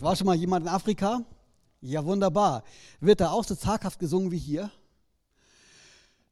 [0.00, 1.24] War schon mal jemand in Afrika?
[1.80, 2.62] Ja, wunderbar.
[3.00, 4.70] Wird da auch so zaghaft gesungen wie hier?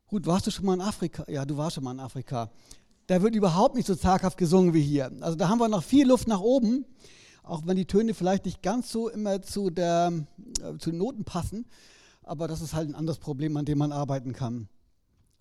[0.06, 1.24] Gut, warst du schon mal in Afrika?
[1.28, 2.50] Ja, du warst schon mal in Afrika.
[3.08, 5.10] Da wird überhaupt nicht so zaghaft gesungen wie hier.
[5.20, 6.84] Also da haben wir noch viel Luft nach oben,
[7.42, 10.12] auch wenn die Töne vielleicht nicht ganz so immer zu, der,
[10.62, 11.66] äh, zu den Noten passen.
[12.22, 14.68] Aber das ist halt ein anderes Problem, an dem man arbeiten kann.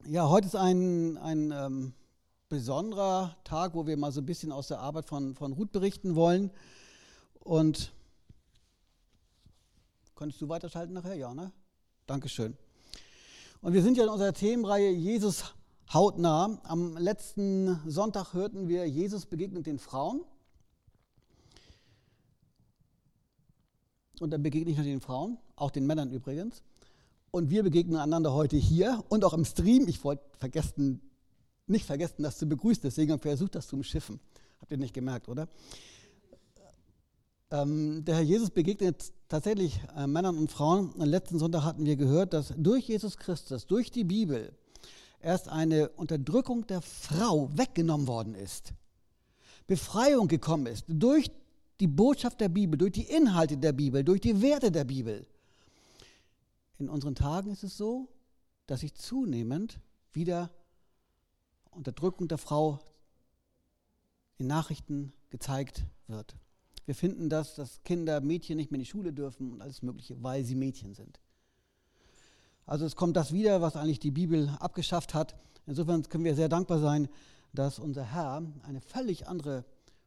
[0.07, 1.93] Ja, heute ist ein, ein ähm,
[2.49, 6.15] besonderer Tag, wo wir mal so ein bisschen aus der Arbeit von, von Ruth berichten
[6.15, 6.49] wollen.
[7.39, 7.91] Und
[10.15, 11.15] Könntest du weiterschalten nachher?
[11.15, 11.51] Ja, ne?
[12.07, 12.57] Dankeschön.
[13.61, 15.53] Und wir sind ja in unserer Themenreihe Jesus
[15.93, 16.57] hautnah.
[16.63, 20.21] Am letzten Sonntag hörten wir, Jesus begegnet den Frauen.
[24.21, 26.63] Und dann begegne ich nur den Frauen, auch den Männern übrigens.
[27.31, 29.89] Und wir begegnen einander heute hier und auch im Stream.
[29.89, 31.01] Ich wollte vergessen,
[31.67, 34.21] nicht vergessen, das zu begrüßen, deswegen habe ich versucht, das zu umschiffen.
[34.61, 35.49] Habt ihr nicht gemerkt, oder?
[37.51, 40.93] Ähm, der Herr Jesus begegnet tatsächlich äh, Männern und Frauen.
[40.99, 44.51] Am letzten Sonntag hatten wir gehört, dass durch Jesus Christus, durch die Bibel,
[45.19, 48.73] erst eine Unterdrückung der Frau weggenommen worden ist.
[49.67, 51.31] Befreiung gekommen ist durch
[51.79, 55.27] die Botschaft der Bibel, durch die Inhalte der Bibel, durch die Werte der Bibel.
[56.77, 58.09] In unseren Tagen ist es so,
[58.67, 59.79] dass sich zunehmend
[60.13, 60.51] wieder
[61.71, 62.79] Unterdrückung der Frau
[64.37, 66.35] in Nachrichten gezeigt wird.
[66.85, 70.21] Wir finden das, dass Kinder, Mädchen nicht mehr in die Schule dürfen und alles Mögliche,
[70.21, 71.19] weil sie Mädchen sind.
[72.65, 75.35] Also es kommt das wieder, was eigentlich die Bibel abgeschafft hat.
[75.67, 77.07] Insofern können wir sehr dankbar sein,
[77.53, 79.65] dass unser Herr eine völlig andere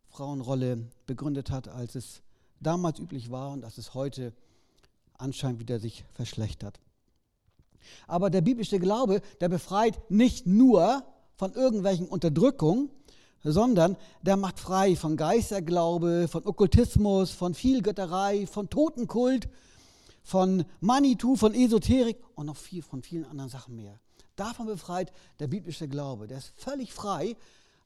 [0.09, 2.23] Frauenrolle begründet hat, als es
[2.61, 4.33] damals üblich war und dass es heute
[5.15, 6.81] anscheinend wieder sich verschlechtert.
[8.07, 12.91] Aber der biblische Glaube, der befreit nicht nur von irgendwelchen Unterdrückungen,
[13.43, 19.49] sondern der macht frei von Geisterglaube, von Okkultismus, von Vielgötterei, von Totenkult,
[20.23, 23.99] von Manitou, von Esoterik und noch viel von vielen anderen Sachen mehr.
[24.37, 26.27] Davon befreit der biblische Glaube.
[26.27, 27.37] Der ist völlig frei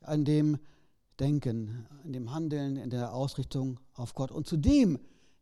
[0.00, 0.59] an dem
[1.21, 4.31] Denken, in dem Handeln, in der Ausrichtung auf Gott.
[4.31, 4.99] Und zudem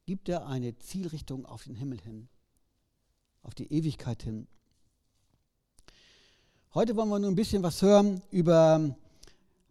[0.07, 2.29] gibt er eine Zielrichtung auf den Himmel hin,
[3.43, 4.47] auf die Ewigkeit hin.
[6.75, 8.95] Heute wollen wir nur ein bisschen was hören über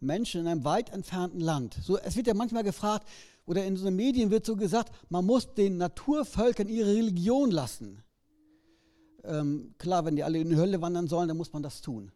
[0.02, 1.78] Menschen in einem weit entfernten Land.
[1.82, 3.08] So, es wird ja manchmal gefragt,
[3.46, 8.04] oder in so den Medien wird so gesagt, man muss den Naturvölkern ihre Religion lassen.
[9.24, 12.12] Ähm, klar, wenn die alle in die Hölle wandern sollen, dann muss man das tun.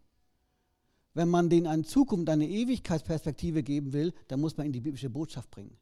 [1.16, 5.10] Wenn man denen eine Zukunft, eine Ewigkeitsperspektive geben will, dann muss man ihnen die biblische
[5.10, 5.78] Botschaft bringen.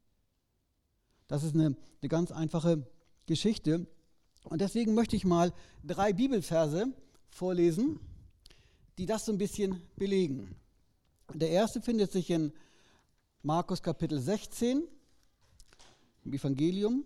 [1.28, 2.86] Das ist eine, eine ganz einfache
[3.26, 3.88] Geschichte.
[4.44, 6.94] Und deswegen möchte ich mal drei Bibelverse
[7.30, 8.00] vorlesen,
[8.98, 10.56] die das so ein bisschen belegen.
[11.34, 12.52] Der erste findet sich in
[13.42, 14.84] Markus Kapitel 16
[16.26, 17.06] im Evangelium.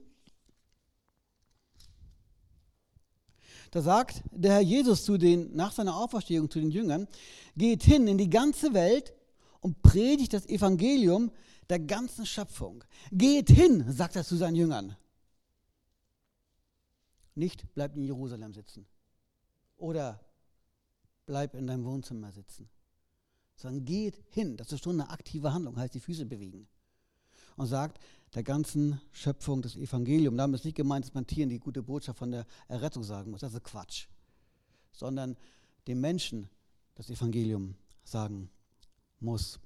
[3.72, 7.08] Da sagt der Herr Jesus zu den, nach seiner Auferstehung zu den Jüngern,
[7.56, 9.14] geht hin in die ganze Welt
[9.60, 11.32] und predigt das Evangelium
[11.70, 12.84] der ganzen Schöpfung.
[13.12, 14.96] Geht hin, sagt er zu seinen Jüngern.
[17.36, 18.88] Nicht bleib in Jerusalem sitzen
[19.78, 20.20] oder
[21.26, 22.70] bleib in deinem Wohnzimmer sitzen
[23.56, 24.58] sondern geht hin.
[24.58, 26.68] Das ist schon eine aktive Handlung, heißt die Füße bewegen.
[27.56, 28.00] Und sagt
[28.34, 30.38] der ganzen Schöpfung des Evangeliums.
[30.38, 33.42] Damit ist nicht gemeint, dass man Tieren die gute Botschaft von der Errettung sagen muss.
[33.42, 34.08] Das ist Quatsch.
[34.92, 35.38] Sondern
[35.88, 36.50] dem Menschen
[36.96, 38.50] das Evangelium sagen
[39.20, 39.60] muss.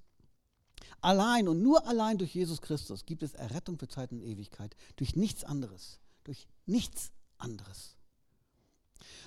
[1.01, 4.75] Allein und nur allein durch Jesus Christus gibt es Errettung für Zeit und Ewigkeit.
[4.97, 5.99] Durch nichts anderes.
[6.23, 7.98] Durch nichts anderes.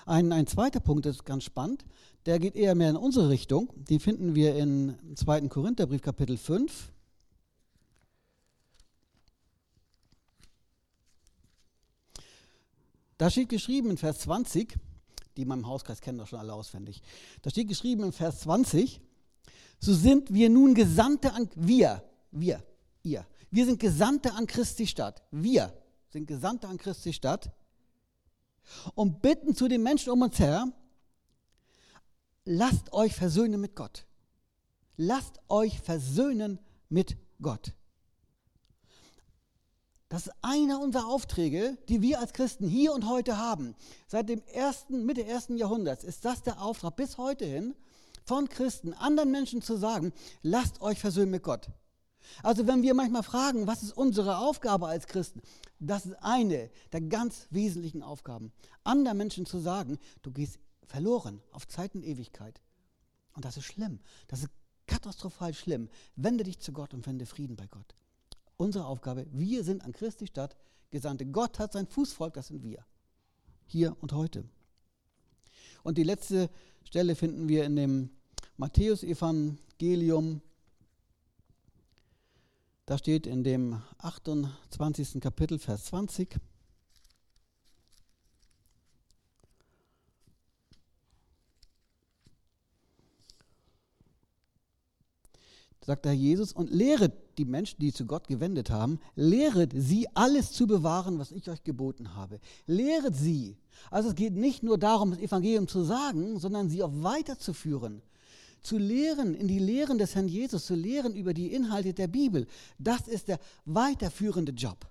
[0.05, 1.85] Ein, ein zweiter Punkt ist ganz spannend,
[2.25, 3.71] der geht eher mehr in unsere Richtung.
[3.89, 5.47] Den finden wir in 2.
[5.47, 6.91] Korintherbrief Kapitel 5.
[13.17, 14.77] Da steht geschrieben in Vers 20,
[15.37, 17.01] die in meinem Hauskreis kennen das schon alle auswendig.
[17.41, 18.99] Da steht geschrieben in Vers 20,
[19.79, 22.63] so sind wir nun Gesandte an, wir, wir,
[23.03, 25.23] ihr, wir sind Gesandte an Christi Stadt.
[25.31, 25.73] Wir
[26.09, 27.51] sind Gesandte an Christi Stadt
[28.95, 30.67] und bitten zu den Menschen um uns her,
[32.45, 34.05] lasst euch versöhnen mit Gott.
[34.95, 37.73] Lasst euch versöhnen mit Gott.
[40.09, 43.75] Das ist einer unserer Aufträge, die wir als Christen hier und heute haben.
[44.07, 47.73] Seit dem ersten, Mitte ersten Jahrhunderts ist das der Auftrag bis heute hin
[48.23, 50.13] von Christen, anderen Menschen zu sagen,
[50.43, 51.69] lasst euch versöhnen mit Gott.
[52.41, 55.41] Also wenn wir manchmal fragen, was ist unsere Aufgabe als Christen,
[55.79, 58.51] das ist eine der ganz wesentlichen Aufgaben,
[58.83, 62.61] anderen Menschen zu sagen, du gehst verloren auf Zeit und Ewigkeit.
[63.35, 64.49] Und das ist schlimm, das ist
[64.87, 65.89] katastrophal schlimm.
[66.15, 67.95] Wende dich zu Gott und finde Frieden bei Gott.
[68.57, 70.55] Unsere Aufgabe, wir sind an Christi Stadt
[70.91, 71.25] Gesandte.
[71.25, 72.85] Gott hat sein Fußvolk, das sind wir.
[73.65, 74.45] Hier und heute.
[75.83, 76.49] Und die letzte
[76.83, 78.09] Stelle finden wir in dem
[78.57, 80.41] Matthäusevangelium.
[82.85, 85.21] Da steht in dem 28.
[85.21, 86.37] Kapitel, Vers 20.
[95.85, 100.07] sagt der Herr Jesus, und lehret die Menschen, die zu Gott gewendet haben, lehret sie,
[100.13, 102.39] alles zu bewahren, was ich euch geboten habe.
[102.67, 103.57] Lehret sie.
[103.91, 108.01] Also es geht nicht nur darum, das Evangelium zu sagen, sondern sie auch weiterzuführen.
[108.63, 112.47] Zu lehren, in die Lehren des Herrn Jesus, zu lehren über die Inhalte der Bibel.
[112.79, 114.87] Das ist der weiterführende Job,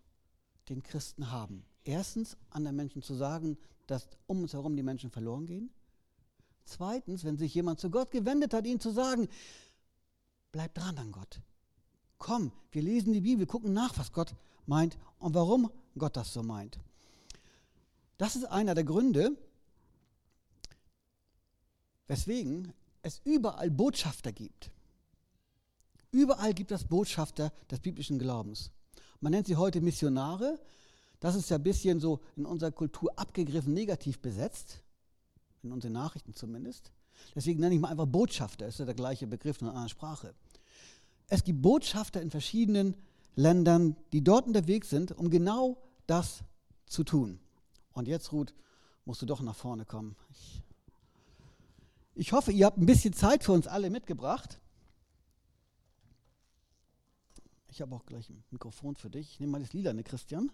[0.69, 1.65] den Christen haben.
[1.85, 5.71] Erstens, anderen Menschen zu sagen, dass um uns herum die Menschen verloren gehen.
[6.65, 9.29] Zweitens, wenn sich jemand zu Gott gewendet hat, ihnen zu sagen,
[10.53, 11.41] Bleib dran an Gott.
[12.19, 14.35] Komm, wir lesen die Bibel, gucken nach, was Gott
[14.67, 16.79] meint und warum Gott das so meint.
[18.19, 19.37] Das ist einer der Gründe,
[22.07, 22.73] weswegen
[23.03, 24.71] es überall Botschafter gibt.
[26.11, 28.71] Überall gibt es Botschafter des biblischen Glaubens.
[29.21, 30.61] Man nennt sie heute Missionare.
[31.21, 34.83] Das ist ja ein bisschen so in unserer Kultur abgegriffen, negativ besetzt,
[35.63, 36.93] in unseren Nachrichten zumindest.
[37.35, 40.35] Deswegen nenne ich mal einfach Botschafter, ist ja der gleiche Begriff in einer anderen Sprache.
[41.29, 42.97] Es gibt Botschafter in verschiedenen
[43.37, 46.43] Ländern, die dort unterwegs sind, um genau das
[46.87, 47.41] zu tun.
[47.93, 48.55] Und jetzt, Ruth,
[49.05, 50.17] musst du doch nach vorne kommen.
[50.31, 50.63] Ich,
[52.15, 54.61] ich hoffe, ihr habt ein bisschen Zeit für uns alle mitgebracht.
[57.69, 59.33] Ich habe auch gleich ein Mikrofon für dich.
[59.33, 60.53] Ich nehme mal das Lila, ne, Christian.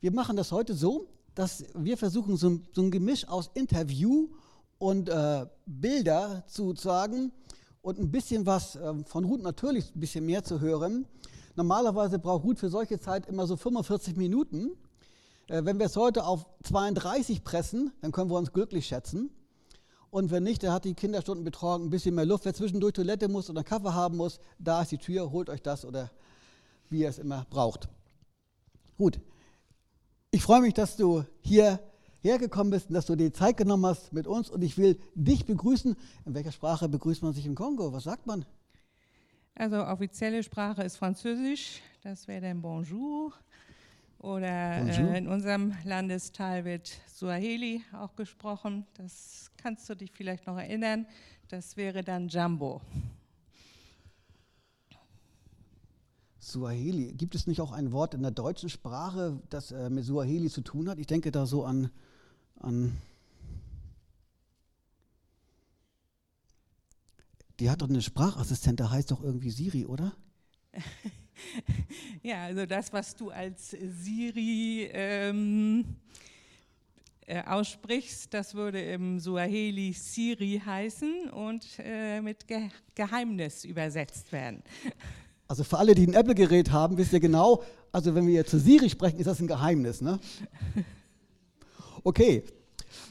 [0.00, 4.28] Wir machen das heute so, dass wir versuchen, so, so ein Gemisch aus Interview
[4.78, 7.32] und äh, Bilder zu sagen
[7.82, 11.06] und ein bisschen was äh, von Ruth natürlich ein bisschen mehr zu hören.
[11.56, 14.72] Normalerweise braucht Ruth für solche Zeit immer so 45 Minuten.
[15.48, 19.30] Äh, wenn wir es heute auf 32 pressen, dann können wir uns glücklich schätzen.
[20.10, 22.44] Und wenn nicht, dann hat die Kinderstundenbetreuung ein bisschen mehr Luft.
[22.44, 25.84] Wer zwischendurch Toilette muss oder Kaffee haben muss, da ist die Tür, holt euch das
[25.84, 26.10] oder
[26.90, 27.88] wie ihr es immer braucht.
[28.98, 29.18] Gut,
[30.30, 31.80] ich freue mich, dass du hier
[32.20, 34.50] hergekommen bist und dass du dir Zeit genommen hast mit uns.
[34.50, 35.96] Und ich will dich begrüßen.
[36.26, 37.92] In welcher Sprache begrüßt man sich im Kongo?
[37.92, 38.44] Was sagt man?
[39.58, 41.80] Also offizielle Sprache ist Französisch.
[42.02, 43.32] Das wäre dann Bonjour.
[44.18, 45.14] Oder Bonjour.
[45.14, 48.86] Äh, in unserem Landesteil wird Swahili auch gesprochen.
[48.98, 51.06] Das kannst du dich vielleicht noch erinnern.
[51.48, 52.82] Das wäre dann Jambo.
[56.38, 57.14] Suaheli.
[57.14, 60.60] Gibt es nicht auch ein Wort in der deutschen Sprache, das äh, mit Suaheli zu
[60.60, 60.98] tun hat?
[60.98, 61.90] Ich denke da so an,
[62.60, 62.94] an
[67.58, 70.12] Die hat doch eine Sprachassistent, der heißt doch irgendwie Siri, oder?
[72.22, 75.84] ja, also das, was du als Siri ähm,
[77.26, 84.62] äh, aussprichst, das würde im Suaheli Siri heißen und äh, mit Ge Geheimnis übersetzt werden.
[85.48, 87.62] Also für alle, die ein Apple-Gerät haben, wisst ihr genau,
[87.92, 90.00] also wenn wir jetzt zu Siri sprechen, ist das ein Geheimnis.
[90.00, 90.18] Ne?
[92.02, 92.44] Okay,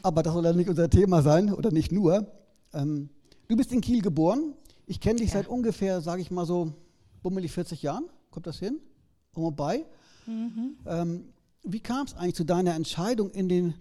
[0.01, 2.31] aber das soll ja nicht unser Thema sein oder nicht nur.
[2.74, 3.09] Ähm,
[3.47, 4.53] du bist in Kiel geboren.
[4.86, 5.36] Ich kenne dich ja.
[5.36, 6.74] seit ungefähr, sage ich mal so,
[7.24, 8.05] bummelig 40 Jahren.
[8.31, 8.79] Kommt das hin?
[9.34, 9.86] Und bei.
[10.25, 10.77] Mhm.
[10.86, 11.25] Ähm,
[11.63, 13.74] wie kam es eigentlich zu deiner Entscheidung, in den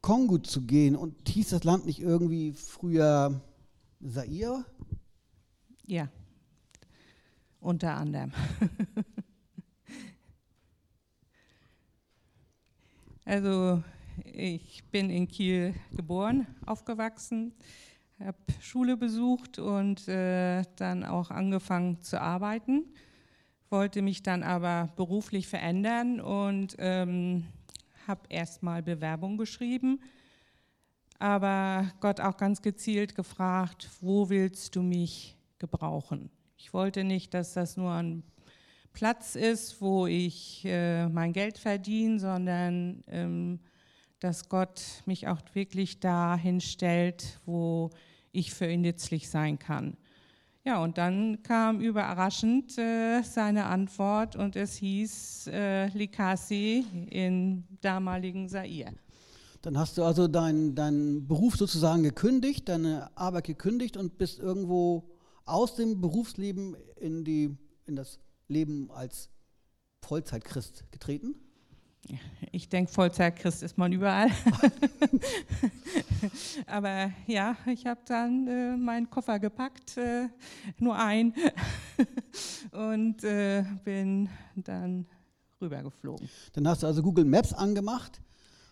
[0.00, 0.96] Kongo zu gehen?
[0.96, 3.40] Und hieß das Land nicht irgendwie früher
[4.00, 4.64] Zaire?
[5.86, 6.08] Ja
[7.66, 8.32] unter anderem.
[13.24, 13.82] also
[14.24, 17.52] ich bin in Kiel geboren, aufgewachsen,
[18.24, 22.84] habe Schule besucht und äh, dann auch angefangen zu arbeiten,
[23.68, 27.44] wollte mich dann aber beruflich verändern und ähm,
[28.06, 30.00] habe erstmal Bewerbung geschrieben,
[31.18, 36.30] aber Gott auch ganz gezielt gefragt, wo willst du mich gebrauchen?
[36.56, 38.22] Ich wollte nicht, dass das nur ein
[38.92, 43.60] Platz ist, wo ich äh, mein Geld verdiene, sondern ähm,
[44.26, 47.90] dass Gott mich auch wirklich dahin stellt, wo
[48.32, 49.96] ich für ihn nützlich sein kann.
[50.64, 58.48] Ja, und dann kam überraschend äh, seine Antwort und es hieß äh, Likasi in damaligen
[58.48, 58.92] Sair.
[59.62, 65.08] Dann hast du also deinen dein Beruf sozusagen gekündigt, deine Arbeit gekündigt und bist irgendwo
[65.44, 68.18] aus dem Berufsleben in, die, in das
[68.48, 69.30] Leben als
[70.02, 71.36] Vollzeitchrist getreten?
[72.52, 74.30] Ich denke, Vollzeitchrist ist man überall.
[76.66, 80.28] Aber ja, ich habe dann äh, meinen Koffer gepackt, äh,
[80.78, 81.34] nur ein,
[82.72, 85.06] und äh, bin dann
[85.60, 86.28] rübergeflogen.
[86.52, 88.20] Dann hast du also Google Maps angemacht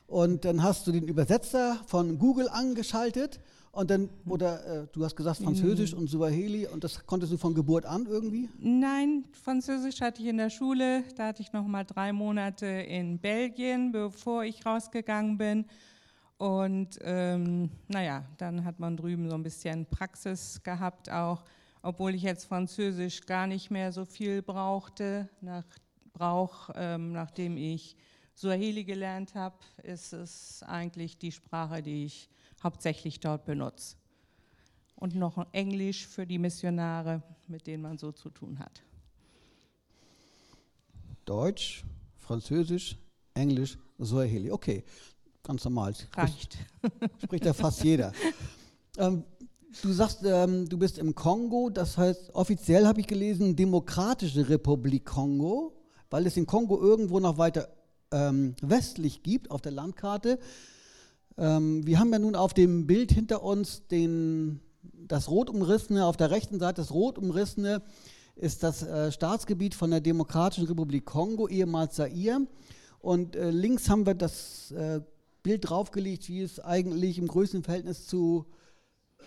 [0.07, 3.41] und dann hast du den Übersetzer von Google angeschaltet
[3.75, 7.55] und dann, oder äh, du hast gesagt Französisch und Suaheli und das konntest du von
[7.55, 8.49] Geburt an irgendwie?
[8.59, 11.05] Nein, Französisch hatte ich in der Schule.
[11.17, 15.65] Da hatte ich noch mal drei Monate in Belgien, bevor ich rausgegangen bin.
[16.39, 21.45] Und ähm, naja, dann hat man drüben so ein bisschen Praxis gehabt auch,
[21.83, 25.29] obwohl ich jetzt Französisch gar nicht mehr so viel brauchte.
[25.41, 25.65] Nach,
[26.13, 27.97] brauch, ähm, nachdem ich
[28.35, 32.31] Suaheli gelernt habe, ist es eigentlich die Sprache, die ich
[32.65, 33.97] hauptsächlich dort benutze.
[34.97, 38.83] Und noch Englisch für die Missionare, mit denen man so zu tun hat.
[41.25, 41.85] Deutsch,
[42.17, 42.97] Französisch,
[43.35, 44.51] Englisch, Swahili.
[44.51, 44.85] Okay,
[45.43, 45.95] ganz normal.
[46.15, 46.59] Reicht.
[47.23, 48.13] Spricht ja fast jeder.
[48.97, 49.25] Ähm,
[49.83, 55.05] du sagst, ähm, du bist im Kongo, das heißt, offiziell habe ich gelesen, Demokratische Republik
[55.05, 55.77] Kongo,
[56.11, 57.69] weil es den Kongo irgendwo noch weiter
[58.11, 60.39] ähm, westlich gibt auf der Landkarte.
[61.37, 66.17] Ähm, wir haben ja nun auf dem Bild hinter uns den, das rot umrissene, auf
[66.17, 67.83] der rechten Seite das rot umrissene
[68.37, 72.47] ist das äh, Staatsgebiet von der Demokratischen Republik Kongo, ehemals Zaire.
[72.99, 75.01] Und äh, links haben wir das äh,
[75.43, 78.47] Bild draufgelegt, wie es eigentlich im größten Verhältnis zu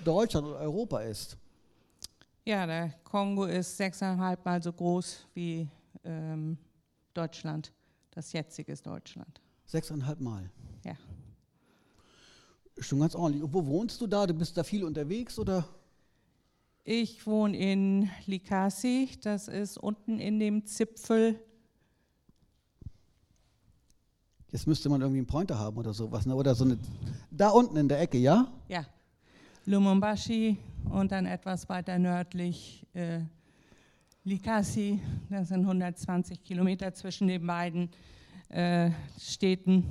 [0.03, 1.37] Deutschland und Europa ist.
[2.43, 5.67] Ja, der Kongo ist sechseinhalb Mal so groß wie
[6.03, 6.57] ähm,
[7.13, 7.71] Deutschland,
[8.11, 9.41] das jetzige Deutschland.
[9.65, 10.49] Sechseinhalb Mal?
[12.79, 13.43] Schon ganz ordentlich.
[13.43, 14.27] Und wo wohnst du da?
[14.27, 15.67] Du bist da viel unterwegs oder?
[16.83, 21.37] Ich wohne in Likasi, das ist unten in dem Zipfel.
[24.51, 26.33] Jetzt müsste man irgendwie einen Pointer haben oder sowas, ne?
[26.33, 26.77] oder so eine.
[27.29, 28.47] Da unten in der Ecke, ja?
[28.69, 28.85] Ja.
[29.65, 30.57] Lumumbashi
[30.89, 33.19] und dann etwas weiter nördlich äh,
[34.23, 35.01] Likasi.
[35.29, 37.89] Das sind 120 Kilometer zwischen den beiden
[38.47, 39.83] äh, Städten.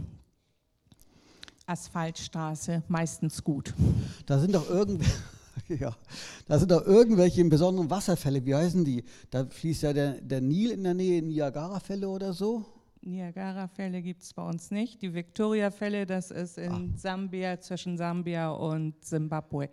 [1.67, 3.75] Asphaltstraße meistens gut.
[4.25, 5.11] Da sind doch irgendwie.
[5.69, 5.97] Ja,
[6.47, 9.03] da sind doch irgendwelche besonderen Wasserfälle, wie heißen die?
[9.31, 12.65] Da fließt ja der, der Nil in der Nähe, Niagara-Fälle oder so.
[13.01, 15.03] Niagara-Fälle gibt es bei uns nicht.
[15.03, 16.99] Die Victoria-Fälle, das ist in Ach.
[16.99, 19.71] Sambia, zwischen Sambia und Zimbabwe.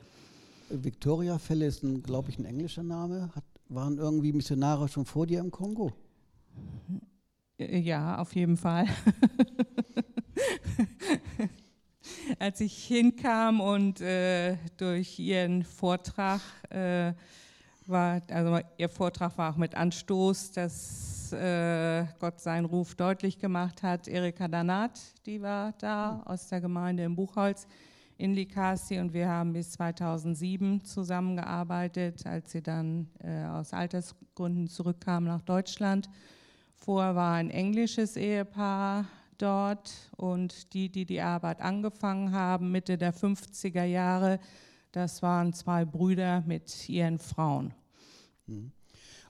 [0.69, 3.29] Victoria-Fälle ist, glaube ich, ein englischer Name.
[3.35, 5.91] Hat, waren irgendwie Missionare schon vor dir im Kongo?
[7.59, 8.87] Ja, auf jeden Fall.
[12.39, 17.13] als ich hinkam und äh, durch ihren Vortrag äh,
[17.85, 23.83] war, also ihr Vortrag war auch mit Anstoß, dass äh, Gott seinen Ruf deutlich gemacht
[23.83, 24.07] hat.
[24.07, 27.67] Erika Danat, die war da aus der Gemeinde im Buchholz
[28.17, 35.25] in Likasi und wir haben bis 2007 zusammengearbeitet, als sie dann äh, aus Altersgründen zurückkam
[35.25, 36.09] nach Deutschland.
[36.75, 39.05] Vorher war ein englisches Ehepaar
[39.41, 44.39] dort und die, die die Arbeit angefangen haben, Mitte der 50er Jahre,
[44.91, 47.73] das waren zwei Brüder mit ihren Frauen.
[48.47, 48.71] Mhm.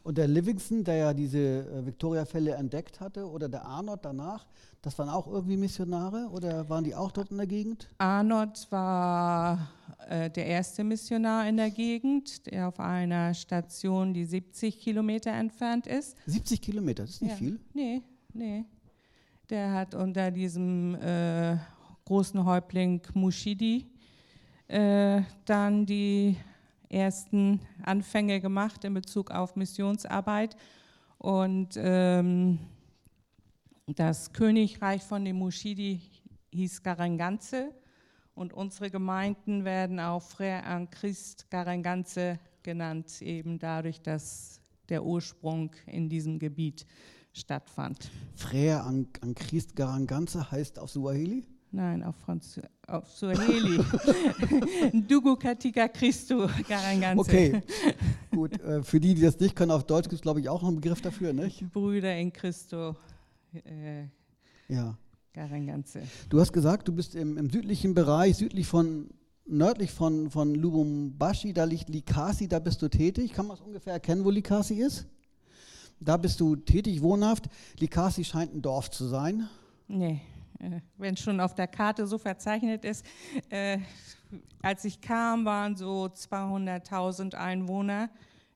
[0.03, 4.45] Und der Livingston, der ja diese äh, Victoria-Fälle entdeckt hatte, oder der Arnold danach,
[4.81, 7.87] das waren auch irgendwie Missionare oder waren die auch dort in der Gegend?
[7.99, 9.69] Arnold war
[10.09, 15.87] äh, der erste Missionar in der Gegend, der auf einer Station, die 70 Kilometer entfernt
[15.87, 16.17] ist.
[16.25, 17.37] 70 Kilometer, das ist nicht ja.
[17.37, 17.59] viel?
[17.73, 18.01] Nee,
[18.33, 18.65] nee.
[19.49, 21.57] Der hat unter diesem äh,
[22.05, 23.85] großen Häuptling Mushidi
[24.69, 26.37] äh, dann die
[26.87, 30.55] ersten Anfänge gemacht in Bezug auf Missionsarbeit.
[31.17, 32.57] Und ähm,
[33.85, 35.99] das Königreich von dem Mushidi
[36.53, 37.71] hieß Garanganze
[38.35, 45.71] und unsere Gemeinden werden auch Frère en Christ Garanganze genannt, eben dadurch, dass der Ursprung
[45.85, 46.85] in diesem Gebiet
[47.33, 48.09] stattfand.
[48.35, 51.45] Frère an, an Christ Garanganze heißt auf Suaheli?
[51.71, 53.83] Nein, auf, Franz auf Suaheli.
[55.07, 57.19] Dugu Katika Christo Garanganze.
[57.19, 57.61] Okay,
[58.31, 58.61] gut.
[58.61, 60.69] Äh, für die, die das nicht können, auf Deutsch gibt es, glaube ich, auch noch
[60.69, 61.71] einen Begriff dafür, nicht?
[61.71, 62.95] Brüder in Christo.
[63.53, 64.03] Äh,
[64.67, 64.95] ja.
[65.33, 66.03] Garanganze.
[66.29, 69.09] Du hast gesagt, du bist im, im südlichen Bereich, südlich von
[69.45, 73.33] nördlich von, von Lubumbashi, da liegt Likasi, da bist du tätig.
[73.33, 75.07] Kann man es ungefähr erkennen, wo Likasi ist?
[76.03, 77.45] Da bist du tätig, wohnhaft.
[77.79, 79.47] Likasi scheint ein Dorf zu sein.
[79.87, 80.21] Nee,
[80.59, 83.05] äh, wenn schon auf der Karte so verzeichnet ist.
[83.49, 83.79] Äh,
[84.61, 88.09] als ich kam, waren so 200.000 Einwohner.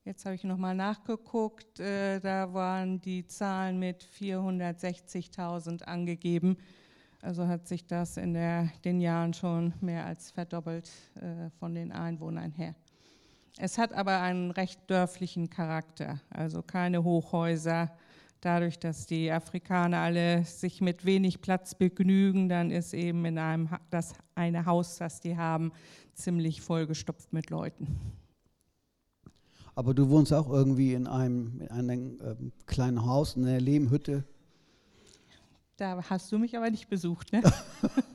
[0.03, 6.57] Jetzt habe ich nochmal nachgeguckt, äh, da waren die Zahlen mit 460.000 angegeben.
[7.21, 11.91] Also hat sich das in der, den Jahren schon mehr als verdoppelt äh, von den
[11.91, 12.73] Einwohnern her.
[13.59, 17.91] Es hat aber einen recht dörflichen Charakter, also keine Hochhäuser.
[18.39, 23.69] Dadurch, dass die Afrikaner alle sich mit wenig Platz begnügen, dann ist eben in einem
[23.89, 25.71] das eine Haus, das die haben,
[26.13, 27.99] ziemlich vollgestopft mit Leuten.
[29.73, 34.23] Aber du wohnst auch irgendwie in einem, in einem ähm, kleinen Haus, in einer Lehmhütte.
[35.77, 37.41] Da hast du mich aber nicht besucht, ne?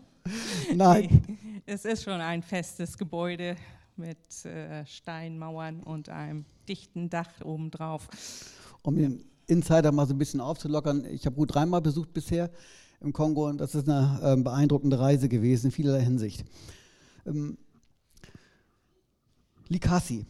[0.75, 1.23] Nein.
[1.65, 3.55] Es ist schon ein festes Gebäude
[3.97, 8.09] mit äh, Steinmauern und einem dichten Dach obendrauf.
[8.83, 12.51] Um den Insider mal so ein bisschen aufzulockern, ich habe gut dreimal besucht bisher
[13.01, 16.45] im Kongo und das ist eine äh, beeindruckende Reise gewesen in vielerlei Hinsicht.
[17.27, 17.59] Ähm,
[19.69, 20.27] Likasi,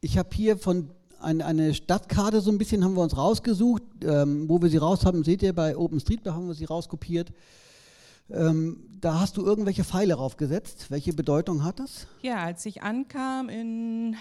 [0.00, 3.82] ich habe hier von ein, eine Stadtkarte so ein bisschen haben wir uns rausgesucht.
[4.02, 7.32] Ähm, wo wir sie raus haben, seht ihr bei OpenStreetMap haben wir sie rauskopiert.
[8.32, 10.90] Ähm, da hast du irgendwelche Pfeile raufgesetzt.
[10.90, 12.06] Welche Bedeutung hat das?
[12.22, 14.16] Ja, als ich ankam in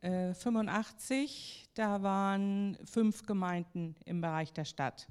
[0.00, 5.08] äh, 85, da waren fünf Gemeinden im Bereich der Stadt,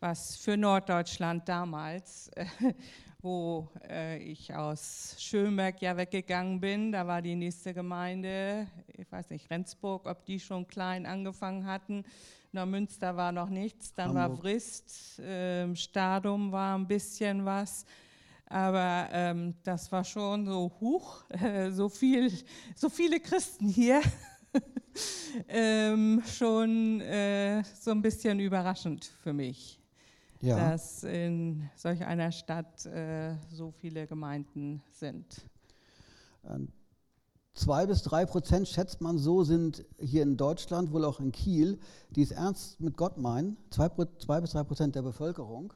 [0.00, 2.46] was für Norddeutschland damals äh,
[3.20, 6.92] wo äh, ich aus Schönberg ja weggegangen bin.
[6.92, 12.04] Da war die nächste Gemeinde, ich weiß nicht, Rendsburg, ob die schon klein angefangen hatten.
[12.52, 14.30] Neumünster war noch nichts, dann Hamburg.
[14.30, 17.84] war Vrist, äh, Stadum war ein bisschen was.
[18.46, 22.32] Aber ähm, das war schon so hoch, äh, so, viel,
[22.74, 24.00] so viele Christen hier.
[25.48, 29.78] ähm, schon äh, so ein bisschen überraschend für mich
[30.40, 30.70] ja.
[30.70, 35.42] dass in solch einer Stadt äh, so viele Gemeinden sind.
[36.48, 36.68] Ähm,
[37.58, 41.78] zwei bis drei Prozent, schätzt man so, sind hier in Deutschland, wohl auch in Kiel,
[42.10, 43.56] die es ernst mit Gott meinen.
[43.70, 45.72] Zwei, zwei bis drei Prozent der Bevölkerung.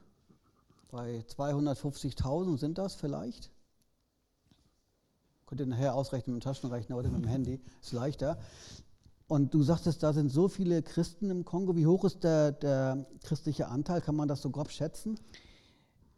[0.91, 3.51] Bei 250.000 sind das vielleicht.
[5.47, 8.39] Könnt ihr nachher ausrechnen mit dem Taschenrechner oder mit dem Handy, ist leichter.
[9.27, 11.75] Und du sagtest, da sind so viele Christen im Kongo.
[11.77, 14.01] Wie hoch ist der, der christliche Anteil?
[14.01, 15.19] Kann man das so grob schätzen?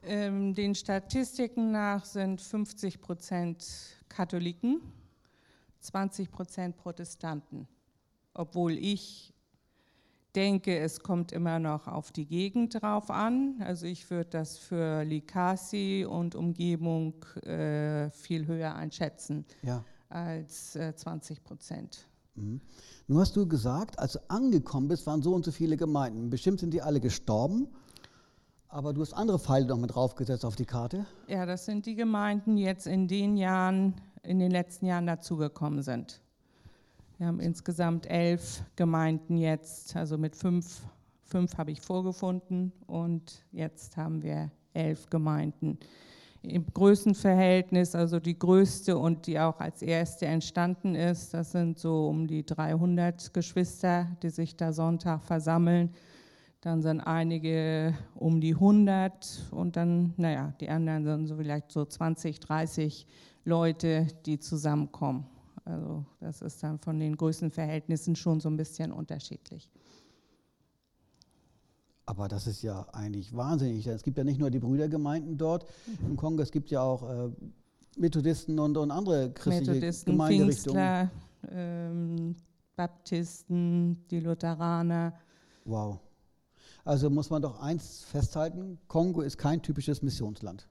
[0.02, 3.64] Ähm, den Statistiken nach sind 50 Prozent
[4.08, 4.80] Katholiken,
[5.84, 7.68] 20 Prozent Protestanten.
[8.32, 9.34] Obwohl ich
[10.34, 13.56] denke, es kommt immer noch auf die Gegend drauf an.
[13.60, 19.84] Also ich würde das für Likasi und Umgebung äh, viel höher einschätzen ja.
[20.08, 22.06] als äh, 20 Prozent.
[22.34, 22.60] Mhm.
[23.06, 26.30] Nun hast du gesagt, als du angekommen bist, waren so und so viele Gemeinden.
[26.30, 27.68] Bestimmt sind die alle gestorben,
[28.68, 31.06] aber du hast andere Pfeile noch mit draufgesetzt auf die Karte.
[31.28, 33.94] Ja, das sind die Gemeinden, jetzt in den Jahren,
[34.24, 36.20] in den letzten Jahren dazugekommen sind.
[37.18, 40.82] Wir haben insgesamt elf Gemeinden jetzt, also mit fünf,
[41.22, 45.78] fünf habe ich vorgefunden und jetzt haben wir elf Gemeinden
[46.44, 51.32] im Größenverhältnis, also die größte und die auch als erste entstanden ist.
[51.32, 55.90] Das sind so um die 300 Geschwister, die sich da Sonntag versammeln.
[56.60, 61.84] Dann sind einige um die 100 und dann, naja, die anderen sind so vielleicht so
[61.84, 63.06] 20, 30
[63.44, 65.26] Leute, die zusammenkommen.
[65.64, 69.70] Also das ist dann von den Größenverhältnissen schon so ein bisschen unterschiedlich.
[72.06, 73.86] Aber das ist ja eigentlich wahnsinnig.
[73.86, 76.10] Es gibt ja nicht nur die Brüdergemeinden dort mhm.
[76.10, 77.30] im Kongo, es gibt ja auch äh,
[77.96, 81.10] Methodisten und, und andere christliche Methodisten, Gemeinderichtungen.
[81.50, 82.36] ähm,
[82.76, 85.14] Baptisten, die Lutheraner.
[85.64, 86.00] Wow.
[86.84, 90.68] Also muss man doch eins festhalten, Kongo ist kein typisches Missionsland.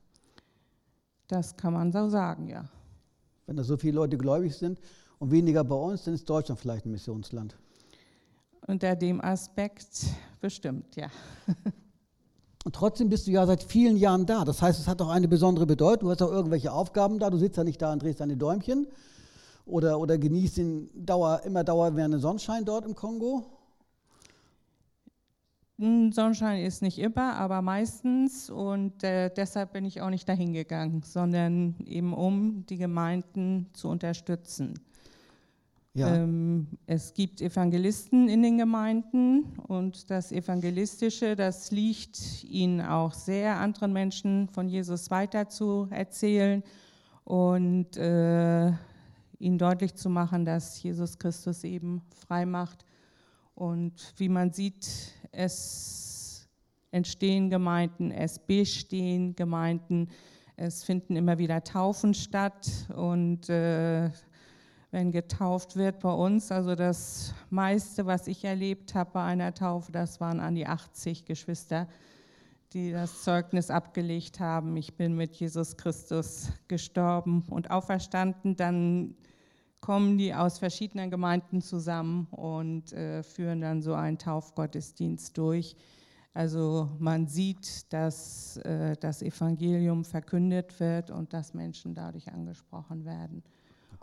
[1.28, 2.66] Das kann man so sagen, ja.
[3.46, 4.80] Wenn da so viele Leute gläubig sind
[5.20, 7.58] und weniger bei uns, dann ist Deutschland vielleicht ein Missionsland.
[8.68, 10.06] Unter dem Aspekt
[10.40, 11.10] bestimmt, ja.
[12.66, 14.46] Und trotzdem bist du ja seit vielen Jahren da.
[14.46, 16.08] Das heißt, es hat doch eine besondere Bedeutung.
[16.08, 17.30] Du hast auch irgendwelche Aufgaben da.
[17.30, 18.88] Du sitzt ja nicht da und drehst deine Däumchen
[19.66, 23.46] oder, oder genießt den Dauer, immer dauerwährenden Sonnenschein dort im Kongo.
[25.80, 30.54] Hm, Sonnenschein ist nicht immer, aber meistens und äh, deshalb bin ich auch nicht dahin
[30.54, 34.76] gegangen, sondern eben um die Gemeinden zu unterstützen.
[35.96, 36.16] Ja.
[36.16, 43.58] Ähm, es gibt Evangelisten in den Gemeinden und das Evangelistische, das liegt ihnen auch sehr,
[43.58, 46.64] anderen Menschen von Jesus weiter zu erzählen
[47.26, 48.72] und äh,
[49.38, 52.86] ihnen deutlich zu machen, dass Jesus Christus eben frei macht.
[53.56, 54.88] Und wie man sieht,
[55.32, 56.50] es
[56.92, 60.10] entstehen Gemeinden, es bestehen Gemeinden,
[60.56, 64.10] es finden immer wieder Taufen statt und äh,
[64.92, 66.52] wenn getauft wird bei uns.
[66.52, 71.26] Also das meiste, was ich erlebt habe bei einer Taufe, das waren an die 80
[71.26, 71.88] Geschwister,
[72.74, 74.78] die das Zeugnis abgelegt haben.
[74.78, 78.56] Ich bin mit Jesus Christus gestorben und auferstanden.
[78.56, 79.16] Dann
[79.84, 85.76] kommen die aus verschiedenen Gemeinden zusammen und äh, führen dann so einen Taufgottesdienst durch.
[86.34, 93.43] Also man sieht, dass äh, das Evangelium verkündet wird und dass Menschen dadurch angesprochen werden.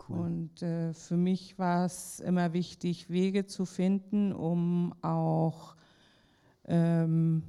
[0.07, 0.19] Cool.
[0.19, 5.75] Und äh, für mich war es immer wichtig, Wege zu finden, um auch
[6.65, 7.41] ähm,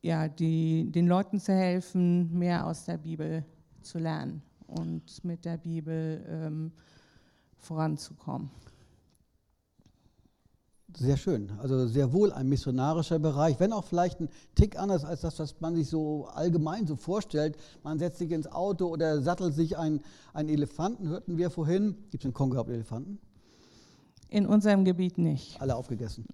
[0.00, 3.44] ja, die, den Leuten zu helfen, mehr aus der Bibel
[3.82, 6.72] zu lernen und mit der Bibel ähm,
[7.60, 8.50] voranzukommen.
[10.96, 11.50] Sehr schön.
[11.58, 15.60] Also sehr wohl ein missionarischer Bereich, wenn auch vielleicht ein Tick anders als das, was
[15.60, 17.56] man sich so allgemein so vorstellt.
[17.84, 20.00] Man setzt sich ins Auto oder sattelt sich einen,
[20.32, 21.96] einen Elefanten, hörten wir vorhin.
[22.10, 23.18] Gibt es in Kongo überhaupt Elefanten?
[24.28, 25.60] In unserem Gebiet nicht.
[25.60, 26.26] Alle aufgegessen.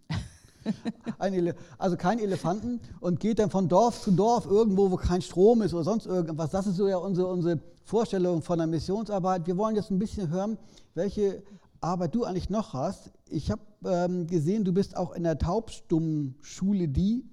[1.78, 5.74] also kein Elefanten und geht dann von Dorf zu Dorf irgendwo, wo kein Strom ist
[5.74, 6.50] oder sonst irgendwas.
[6.50, 9.46] Das ist so ja unsere, unsere Vorstellung von der Missionsarbeit.
[9.46, 10.58] Wir wollen jetzt ein bisschen hören,
[10.96, 11.42] welche
[11.80, 13.12] Arbeit du eigentlich noch hast.
[13.28, 17.24] Ich habe ähm, gesehen, du bist auch in der Taubstummschule, die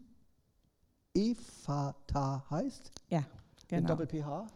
[1.15, 2.91] EFATA heißt.
[3.09, 3.23] Ja,
[3.67, 3.81] genau.
[3.81, 4.47] Mit Doppel-PH.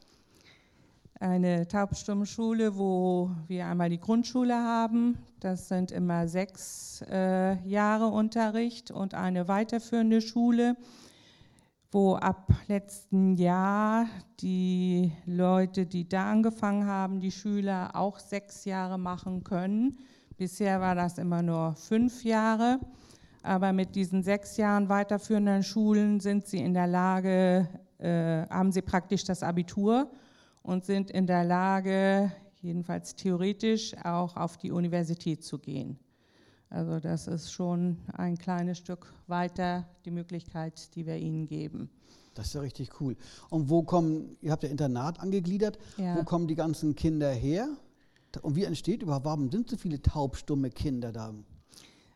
[1.19, 5.17] Eine Taubstummschule, wo wir einmal die Grundschule haben.
[5.39, 10.75] Das sind immer sechs äh, Jahre Unterricht und eine weiterführende Schule
[11.91, 14.07] wo ab letzten Jahr
[14.41, 19.97] die Leute, die da angefangen haben, die Schüler auch sechs Jahre machen können.
[20.37, 22.79] Bisher war das immer nur fünf Jahre,
[23.41, 27.69] aber mit diesen sechs Jahren weiterführenden Schulen sind sie in der Lage,
[27.99, 30.11] äh, haben sie praktisch das Abitur
[30.63, 35.97] und sind in der Lage, jedenfalls theoretisch, auch auf die Universität zu gehen.
[36.69, 41.89] Also das ist schon ein kleines Stück weiter die Möglichkeit, die wir ihnen geben.
[42.33, 43.15] Das ist ja richtig cool.
[43.49, 46.15] Und wo kommen, ihr habt ja Internat angegliedert, ja.
[46.15, 47.67] wo kommen die ganzen Kinder her?
[48.41, 51.33] Und wie entsteht überhaupt, warum sind so viele taubstumme Kinder da?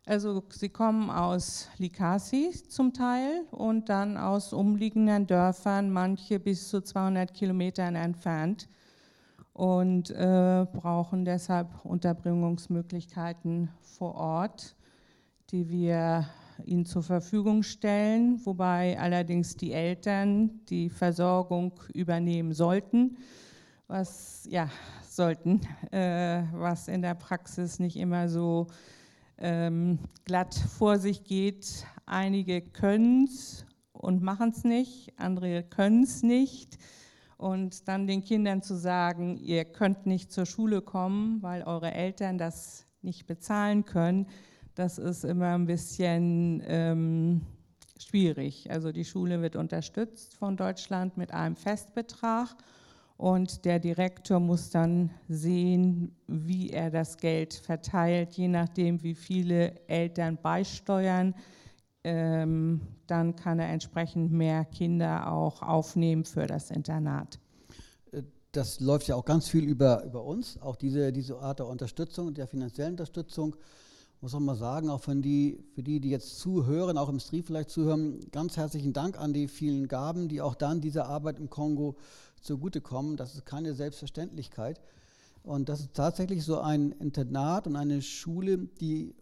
[0.06, 6.82] Also sie kommen aus Likasi zum Teil und dann aus umliegenden Dörfern, manche bis zu
[6.82, 8.68] 200 Kilometern entfernt
[9.54, 14.76] und äh, brauchen deshalb Unterbringungsmöglichkeiten vor Ort,
[15.52, 16.26] die wir
[16.66, 23.18] ihnen zur Verfügung stellen, wobei allerdings die Eltern die Versorgung übernehmen sollten,
[23.88, 24.70] was ja
[25.08, 25.62] sollten,
[25.92, 28.68] äh, was in der Praxis nicht immer so
[29.38, 31.86] ähm, glatt vor sich geht.
[32.06, 36.78] Einige können es und machen es nicht, andere können es nicht
[37.42, 42.38] und dann den Kindern zu sagen, ihr könnt nicht zur Schule kommen, weil eure Eltern
[42.38, 44.28] das nicht bezahlen können,
[44.76, 47.42] das ist immer ein bisschen ähm,
[47.98, 48.70] schwierig.
[48.70, 52.56] Also die Schule wird unterstützt von Deutschland mit einem Festbetrag
[53.18, 59.88] und der Direktor muss dann sehen, wie er das Geld verteilt, je nachdem, wie viele
[59.88, 61.34] Eltern beisteuern
[62.04, 67.40] ähm, dann kann er entsprechend mehr Kinder auch aufnehmen für das Internat.
[68.12, 71.68] Äh, das läuft ja auch ganz viel über, über uns, auch diese, diese Art der
[71.68, 73.56] Unterstützung, der finanziellen Unterstützung.
[74.20, 77.44] Muss man mal sagen, auch von die, für die, die jetzt zuhören, auch im Stream
[77.44, 81.50] vielleicht zuhören, ganz herzlichen Dank an die vielen Gaben, die auch dann dieser Arbeit im
[81.50, 81.96] Kongo
[82.40, 83.18] zugutekommen.
[83.18, 84.80] Das ist keine Selbstverständlichkeit.
[85.44, 89.16] Und das ist tatsächlich so ein Internat und eine Schule, die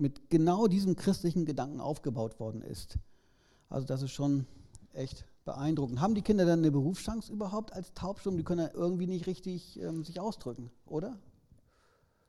[0.00, 2.98] mit genau diesem christlichen Gedanken aufgebaut worden ist.
[3.68, 4.46] Also das ist schon
[4.92, 6.00] echt beeindruckend.
[6.00, 8.36] Haben die Kinder dann eine Berufschance überhaupt als Taubstumm?
[8.36, 11.18] Die können ja irgendwie nicht richtig ähm, sich ausdrücken, oder?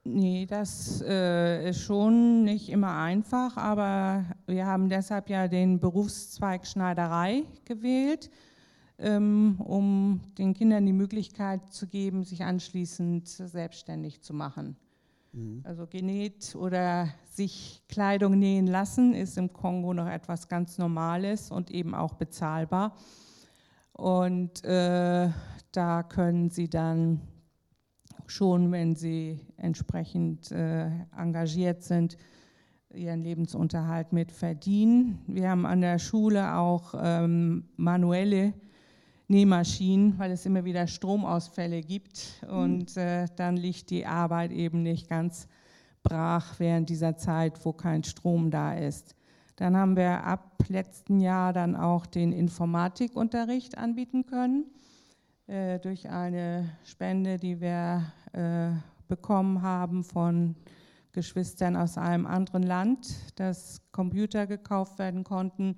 [0.04, 6.66] Nee, das äh, ist schon nicht immer einfach, aber wir haben deshalb ja den Berufszweig
[6.66, 8.32] Schneiderei gewählt,
[8.98, 14.76] ähm, um den Kindern die Möglichkeit zu geben, sich anschließend selbstständig zu machen.
[15.34, 15.62] Mhm.
[15.64, 21.72] Also genäht oder sich Kleidung nähen lassen ist im Kongo noch etwas ganz Normales und
[21.72, 22.96] eben auch bezahlbar.
[23.94, 25.30] Und äh,
[25.72, 27.22] da können Sie dann
[28.28, 32.18] schon, wenn Sie entsprechend äh, engagiert sind,
[32.94, 35.20] ihren Lebensunterhalt mit verdienen.
[35.28, 38.54] Wir haben an der Schule auch ähm, manuelle
[39.32, 43.02] Nähmaschinen, weil es immer wieder Stromausfälle gibt und mhm.
[43.02, 45.48] äh, dann liegt die Arbeit eben nicht ganz
[46.04, 49.16] brach während dieser Zeit, wo kein Strom da ist.
[49.56, 54.66] Dann haben wir ab letzten Jahr dann auch den Informatikunterricht anbieten können
[55.48, 58.72] äh, durch eine Spende, die wir äh,
[59.08, 60.56] bekommen haben von
[61.14, 65.76] Geschwistern aus einem anderen Land, dass Computer gekauft werden konnten.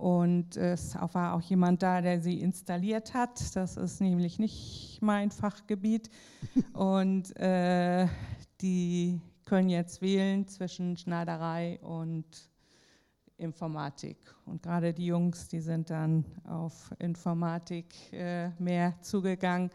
[0.00, 3.54] Und es war auch jemand da, der sie installiert hat.
[3.54, 6.08] Das ist nämlich nicht mein Fachgebiet.
[6.72, 8.08] Und äh,
[8.62, 12.24] die können jetzt wählen zwischen Schneiderei und
[13.36, 14.16] Informatik.
[14.46, 19.70] Und gerade die Jungs, die sind dann auf Informatik äh, mehr zugegangen.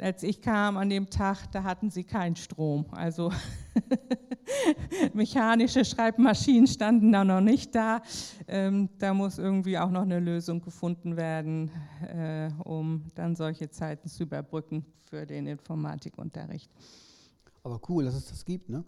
[0.00, 2.86] Als ich kam an dem Tag, da hatten sie keinen Strom.
[2.90, 3.30] Also
[5.12, 8.00] mechanische Schreibmaschinen standen da noch nicht da.
[8.48, 11.70] Ähm, da muss irgendwie auch noch eine Lösung gefunden werden,
[12.06, 16.70] äh, um dann solche Zeiten zu überbrücken für den Informatikunterricht.
[17.62, 18.84] Aber cool, dass es das gibt, ne?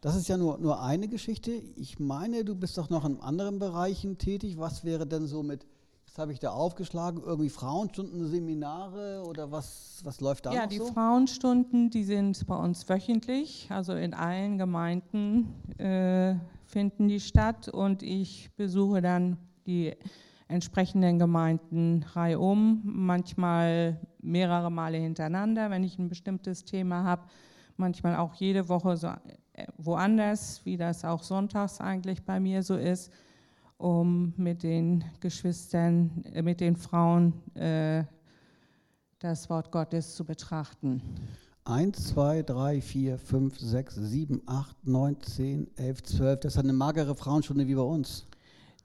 [0.00, 1.50] Das ist ja nur, nur eine Geschichte.
[1.50, 4.56] Ich meine, du bist doch noch in anderen Bereichen tätig.
[4.58, 5.66] Was wäre denn so mit,
[6.18, 10.76] habe ich da aufgeschlagen, irgendwie Frauenstunden, Seminare oder was, was läuft da ja, noch so?
[10.76, 10.82] so?
[10.82, 16.34] Ja, die Frauenstunden, die sind bei uns wöchentlich, also in allen Gemeinden äh,
[16.66, 19.94] finden die statt und ich besuche dann die
[20.48, 27.22] entsprechenden Gemeinden reihum, manchmal mehrere Male hintereinander, wenn ich ein bestimmtes Thema habe,
[27.76, 29.08] manchmal auch jede Woche so
[29.76, 33.12] woanders, wie das auch sonntags eigentlich bei mir so ist,
[33.78, 38.04] um mit den Geschwistern, äh, mit den Frauen äh,
[39.20, 41.02] das Wort Gottes zu betrachten.
[41.64, 46.40] 1, 2, 3, 4, 5, 6, 7, 8, 9, 10, 11, 12.
[46.40, 48.26] Das ist eine magere Frauenstunde wie bei uns.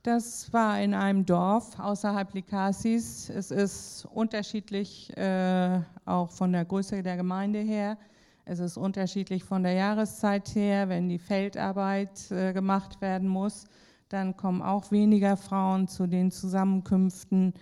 [0.02, 3.30] Das war in einem Dorf außerhalb Likasis.
[3.30, 7.96] Es ist unterschiedlich, äh, auch von der Größe der Gemeinde her.
[8.44, 10.90] Es ist unterschiedlich von der Jahreszeit her.
[10.90, 13.64] Wenn die Feldarbeit äh, gemacht werden muss,
[14.14, 17.52] dann kommen auch weniger Frauen zu den Zusammenkünften.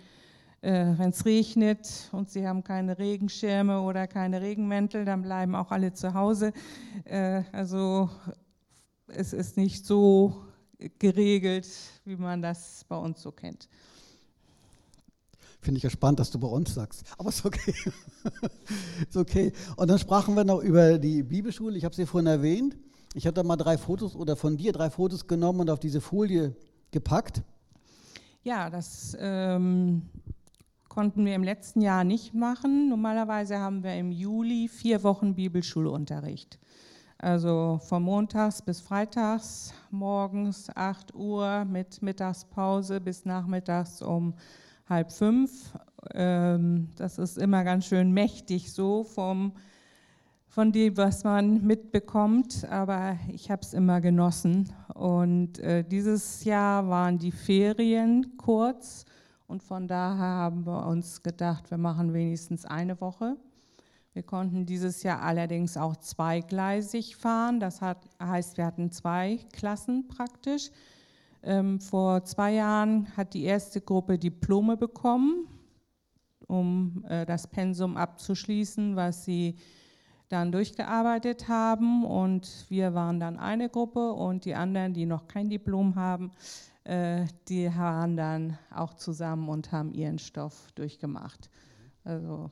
[0.61, 5.71] Äh, Wenn es regnet und sie haben keine Regenschirme oder keine Regenmäntel, dann bleiben auch
[5.71, 6.53] alle zu Hause.
[7.05, 8.09] Äh, also
[9.07, 10.35] es ist nicht so
[10.99, 11.67] geregelt,
[12.05, 13.67] wie man das bei uns so kennt.
[15.59, 17.03] Finde ich ja spannend, dass du bei uns sagst.
[17.17, 17.73] Aber ist okay.
[19.09, 19.53] ist okay.
[19.75, 21.77] Und dann sprachen wir noch über die Bibelschule.
[21.77, 22.77] Ich habe sie vorhin erwähnt.
[23.15, 26.01] Ich habe da mal drei Fotos oder von dir drei Fotos genommen und auf diese
[26.01, 26.55] Folie
[26.89, 27.43] gepackt.
[28.41, 30.01] Ja, das ähm,
[30.89, 32.89] konnten wir im letzten Jahr nicht machen.
[32.89, 36.57] Normalerweise haben wir im Juli vier Wochen Bibelschulunterricht.
[37.19, 44.33] Also von montags bis freitags, morgens 8 Uhr mit Mittagspause bis nachmittags um
[44.89, 45.73] halb fünf.
[46.15, 49.53] Ähm, das ist immer ganz schön mächtig so vom,
[50.53, 54.71] von dem, was man mitbekommt, aber ich habe es immer genossen.
[54.93, 59.05] Und äh, dieses Jahr waren die Ferien kurz
[59.47, 63.35] und von daher haben wir uns gedacht, wir machen wenigstens eine Woche.
[64.13, 67.59] Wir konnten dieses Jahr allerdings auch zweigleisig fahren.
[67.59, 70.69] Das hat, heißt, wir hatten zwei Klassen praktisch.
[71.41, 75.47] Ähm, vor zwei Jahren hat die erste Gruppe Diplome bekommen,
[76.45, 79.55] um äh, das Pensum abzuschließen, was sie
[80.33, 82.03] dann durchgearbeitet haben.
[82.03, 86.31] Und wir waren dann eine Gruppe und die anderen, die noch kein Diplom haben,
[86.83, 91.49] äh, die waren dann auch zusammen und haben ihren Stoff durchgemacht.
[92.03, 92.51] Also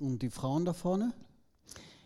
[0.00, 1.12] und die Frauen da vorne?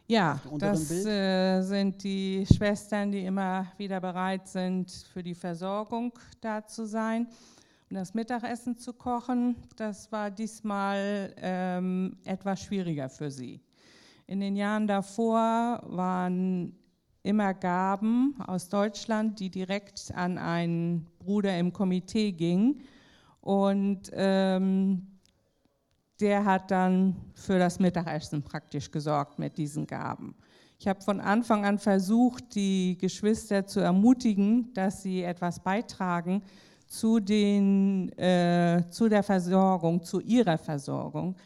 [0.09, 6.65] Ja, das äh, sind die Schwestern, die immer wieder bereit sind, für die Versorgung da
[6.65, 7.27] zu sein
[7.91, 9.57] und das Mittagessen zu kochen.
[9.77, 13.61] Das war diesmal ähm, etwas schwieriger für sie.
[14.29, 16.75] In den Jahren davor waren
[17.23, 22.83] immer Gaben aus Deutschland, die direkt an einen Bruder im Komitee gingen.
[23.41, 25.07] Und ähm,
[26.19, 30.35] der hat dann für das Mittagessen praktisch gesorgt mit diesen Gaben.
[30.79, 36.43] Ich habe von Anfang an versucht, die Geschwister zu ermutigen, dass sie etwas beitragen
[36.89, 41.37] zu, den, äh, zu der Versorgung, zu ihrer Versorgung.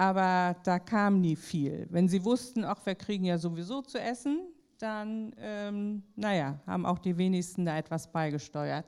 [0.00, 1.86] Aber da kam nie viel.
[1.90, 6.98] Wenn sie wussten, ach, wir kriegen ja sowieso zu essen, dann, ähm, naja, haben auch
[6.98, 8.86] die wenigsten da etwas beigesteuert.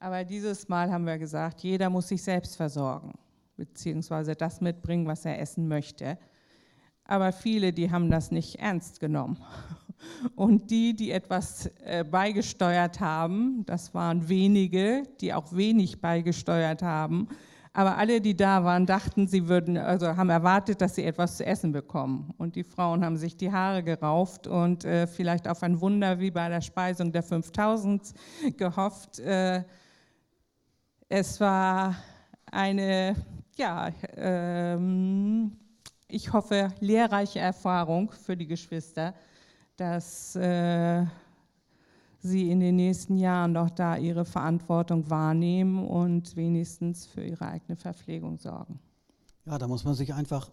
[0.00, 3.12] Aber dieses Mal haben wir gesagt, jeder muss sich selbst versorgen
[3.58, 6.16] beziehungsweise das mitbringen, was er essen möchte.
[7.04, 9.36] Aber viele, die haben das nicht ernst genommen.
[10.36, 17.28] Und die, die etwas äh, beigesteuert haben, das waren wenige, die auch wenig beigesteuert haben.
[17.76, 21.44] Aber alle, die da waren, dachten, sie würden, also haben erwartet, dass sie etwas zu
[21.44, 22.32] essen bekommen.
[22.38, 26.30] Und die Frauen haben sich die Haare gerauft und äh, vielleicht auf ein Wunder wie
[26.30, 28.14] bei der Speisung der 5000
[28.56, 29.18] gehofft.
[29.18, 29.62] Äh,
[31.10, 31.96] es war
[32.50, 33.14] eine
[33.56, 35.52] ja, ähm,
[36.08, 39.14] ich hoffe, lehrreiche Erfahrung für die Geschwister,
[39.76, 41.04] dass äh,
[42.26, 47.76] sie in den nächsten Jahren doch da ihre Verantwortung wahrnehmen und wenigstens für ihre eigene
[47.76, 48.80] Verpflegung sorgen.
[49.46, 50.50] Ja, da muss man sich einfach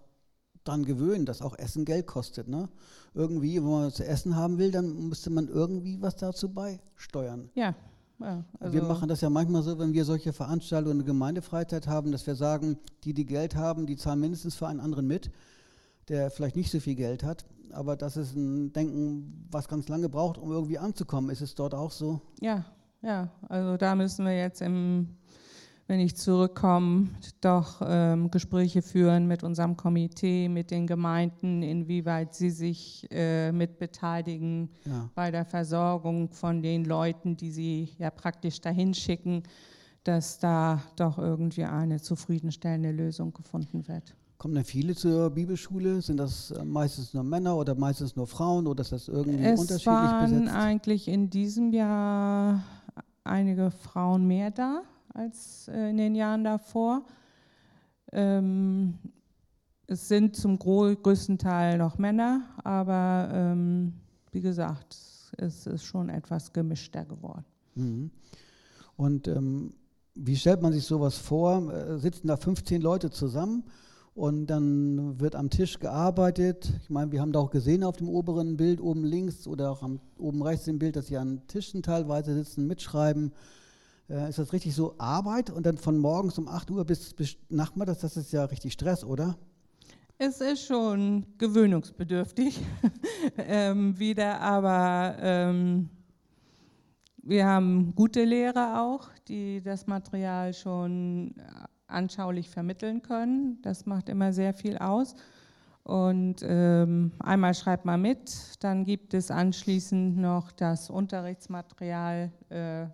[0.63, 2.47] dran gewöhnen, dass auch Essen Geld kostet.
[2.47, 2.69] Ne?
[3.13, 7.49] Irgendwie, wenn man zu essen haben will, dann müsste man irgendwie was dazu beisteuern.
[7.55, 7.75] Ja.
[8.19, 12.11] ja also wir machen das ja manchmal so, wenn wir solche Veranstaltungen und Gemeindefreizeit haben,
[12.11, 15.31] dass wir sagen, die, die Geld haben, die zahlen mindestens für einen anderen mit,
[16.07, 17.45] der vielleicht nicht so viel Geld hat.
[17.71, 21.29] Aber das ist ein Denken, was ganz lange braucht, um irgendwie anzukommen.
[21.29, 22.21] Ist es dort auch so?
[22.39, 22.65] Ja,
[23.01, 23.29] ja.
[23.49, 25.07] Also da müssen wir jetzt im
[25.87, 27.09] wenn ich zurückkomme,
[27.41, 33.79] doch ähm, Gespräche führen mit unserem Komitee, mit den Gemeinden, inwieweit sie sich äh, mit
[33.79, 35.09] beteiligen ja.
[35.13, 39.43] bei der Versorgung von den Leuten, die sie ja praktisch dahin schicken,
[40.05, 44.15] dass da doch irgendwie eine zufriedenstellende Lösung gefunden wird.
[44.43, 46.01] Kommen denn viele zur Bibelschule?
[46.01, 49.57] Sind das äh, meistens nur Männer oder meistens nur Frauen oder ist das irgendwie es
[49.57, 50.53] unterschiedlich waren besetzt?
[50.53, 52.61] eigentlich in diesem Jahr
[53.23, 54.81] einige Frauen mehr da
[55.13, 57.05] als äh, in den Jahren davor.
[58.11, 58.95] Ähm,
[59.87, 63.93] es sind zum größten Teil noch Männer, aber ähm,
[64.33, 64.97] wie gesagt,
[65.37, 67.45] es ist schon etwas gemischter geworden.
[67.75, 68.11] Mhm.
[68.97, 69.73] Und ähm,
[70.15, 71.71] wie stellt man sich sowas vor?
[71.71, 73.63] Äh, sitzen da 15 Leute zusammen
[74.15, 76.71] und dann wird am Tisch gearbeitet.
[76.83, 79.81] Ich meine, wir haben da auch gesehen auf dem oberen Bild oben links oder auch
[79.81, 83.33] am, oben rechts im Bild, dass sie an Tischen teilweise sitzen, mitschreiben.
[84.09, 87.37] Äh, ist das richtig so Arbeit und dann von morgens um 8 Uhr bis, bis
[87.49, 89.37] nachmittags, das ist ja richtig Stress, oder?
[90.19, 92.59] Es ist schon gewöhnungsbedürftig
[93.37, 95.89] ähm, wieder, aber ähm,
[97.17, 101.33] wir haben gute Lehrer auch, die das Material schon
[101.93, 103.61] anschaulich vermitteln können.
[103.61, 105.15] Das macht immer sehr viel aus.
[105.83, 112.85] Und ähm, einmal schreibt man mit, dann gibt es anschließend noch das Unterrichtsmaterial äh,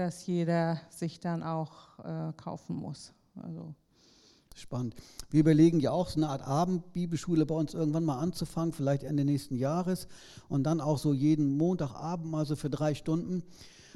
[0.00, 3.12] das jeder sich dann auch äh, kaufen muss.
[3.36, 3.74] Also.
[4.54, 4.94] Spannend.
[5.30, 9.24] Wir überlegen ja auch so eine Art Abendbibelschule bei uns irgendwann mal anzufangen, vielleicht Ende
[9.24, 10.08] nächsten Jahres
[10.48, 13.42] und dann auch so jeden Montagabend mal so für drei Stunden.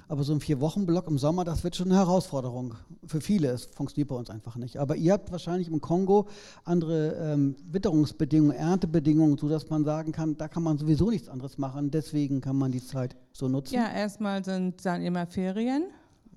[0.09, 2.75] Aber so ein Vier-Wochen-Block im Sommer, das wird schon eine Herausforderung.
[3.07, 4.77] Für viele, es funktioniert bei uns einfach nicht.
[4.77, 6.29] Aber ihr habt wahrscheinlich im Kongo
[6.65, 11.91] andere ähm, Witterungsbedingungen, Erntebedingungen, sodass man sagen kann, da kann man sowieso nichts anderes machen.
[11.91, 13.75] Deswegen kann man die Zeit so nutzen.
[13.75, 15.85] Ja, erstmal sind dann immer Ferien.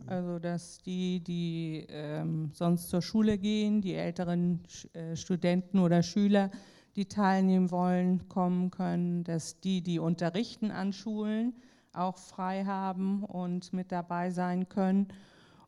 [0.05, 4.61] Also dass die, die ähm, sonst zur Schule gehen, die älteren
[4.93, 6.49] äh, Studenten oder Schüler,
[6.95, 11.53] die teilnehmen wollen, kommen können, dass die, die unterrichten an Schulen,
[11.97, 15.07] auch frei haben und mit dabei sein können.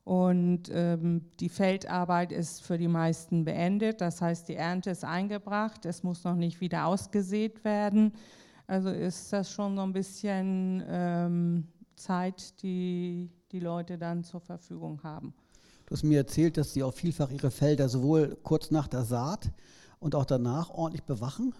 [0.03, 4.01] Und ähm, die Feldarbeit ist für die meisten beendet.
[4.01, 5.85] Das heißt, die Ernte ist eingebracht.
[5.85, 8.13] Es muss noch nicht wieder ausgesät werden.
[8.65, 15.01] Also ist das schon so ein bisschen ähm, Zeit, die die Leute dann zur Verfügung
[15.03, 15.33] haben.
[15.85, 19.51] Du hast mir erzählt, dass sie auch vielfach ihre Felder sowohl kurz nach der Saat
[19.99, 21.53] und auch danach ordentlich bewachen.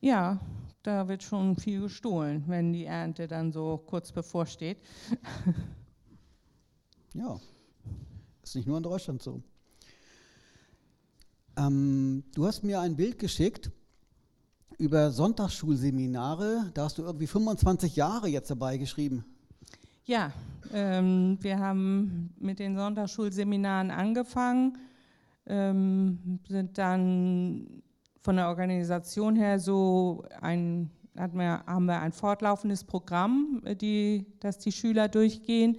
[0.00, 0.38] Ja,
[0.82, 4.78] da wird schon viel gestohlen, wenn die Ernte dann so kurz bevorsteht.
[7.14, 7.38] ja,
[8.42, 9.42] ist nicht nur in Deutschland so.
[11.56, 13.70] Ähm, du hast mir ein Bild geschickt
[14.78, 16.70] über Sonntagsschulseminare.
[16.72, 19.24] Da hast du irgendwie 25 Jahre jetzt dabei geschrieben.
[20.04, 20.32] Ja,
[20.72, 24.78] ähm, wir haben mit den Sonntagsschulseminaren angefangen,
[25.46, 27.82] ähm, sind dann
[28.22, 34.58] von der Organisation her so ein, wir, haben wir ein fortlaufendes Programm, äh, die, das
[34.58, 35.78] die Schüler durchgehen.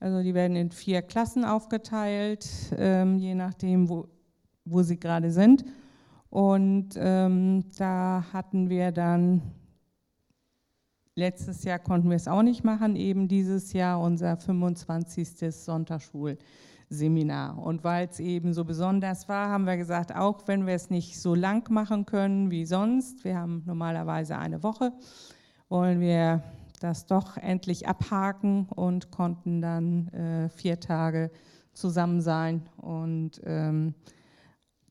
[0.00, 4.08] Also die werden in vier Klassen aufgeteilt, ähm, je nachdem, wo,
[4.64, 5.64] wo sie gerade sind.
[6.28, 9.42] Und ähm, da hatten wir dann,
[11.14, 15.54] letztes Jahr konnten wir es auch nicht machen, eben dieses Jahr unser 25.
[15.54, 16.38] Sonntagsschul.
[16.92, 17.58] Seminar.
[17.58, 21.18] Und weil es eben so besonders war, haben wir gesagt, auch wenn wir es nicht
[21.18, 24.92] so lang machen können wie sonst, wir haben normalerweise eine Woche,
[25.68, 26.42] wollen wir
[26.80, 31.30] das doch endlich abhaken und konnten dann äh, vier Tage
[31.72, 33.94] zusammen sein und ähm,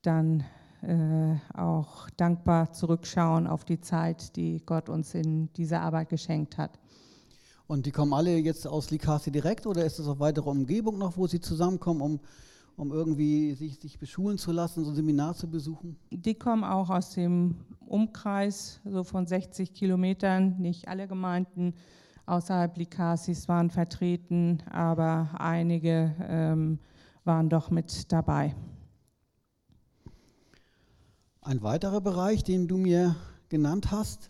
[0.02, 0.44] dann
[0.84, 6.80] äh, auch dankbar zurückschauen auf die Zeit, die Gott uns in dieser Arbeit geschenkt hat.
[7.68, 11.16] Und die kommen alle jetzt aus Likasi direkt oder ist es auch weitere Umgebung noch,
[11.18, 12.20] wo sie zusammenkommen, um,
[12.76, 15.96] um irgendwie sich, sich beschulen zu lassen, so ein Seminar zu besuchen?
[16.10, 17.56] Die kommen auch aus dem
[17.86, 20.58] Umkreis, so von 60 Kilometern.
[20.60, 21.74] Nicht alle Gemeinden
[22.26, 26.80] außerhalb Likasis waren vertreten, aber einige ähm,
[27.24, 28.56] waren doch mit dabei.
[31.44, 33.16] Ein weiterer Bereich, den du mir
[33.50, 34.30] genannt hast,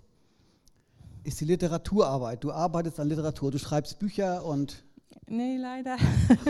[1.26, 2.42] ist die Literaturarbeit.
[2.42, 4.86] Du arbeitest an Literatur, du schreibst Bücher und...
[5.28, 5.98] Nee, leider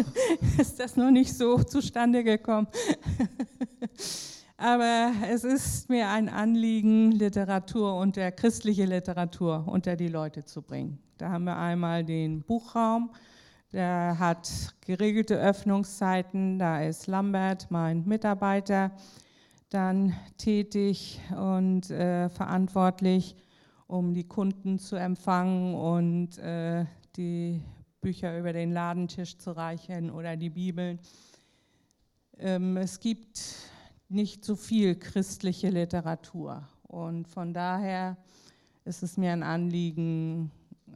[0.60, 2.68] ist das noch nicht so zustande gekommen.
[4.56, 11.00] Aber es ist mir ein Anliegen, Literatur unter christliche Literatur unter die Leute zu bringen.
[11.18, 13.10] Da haben wir einmal den Buchraum,
[13.74, 16.60] der hat geregelte Öffnungszeiten.
[16.60, 18.92] Da ist Lambert, mein Mitarbeiter,
[19.72, 23.36] dann tätig und äh, verantwortlich
[23.88, 27.62] um die Kunden zu empfangen und äh, die
[28.02, 31.00] Bücher über den Ladentisch zu reichen oder die Bibeln.
[32.38, 33.42] Ähm, es gibt
[34.10, 38.18] nicht so viel christliche Literatur und von daher
[38.84, 40.52] ist es mir ein Anliegen,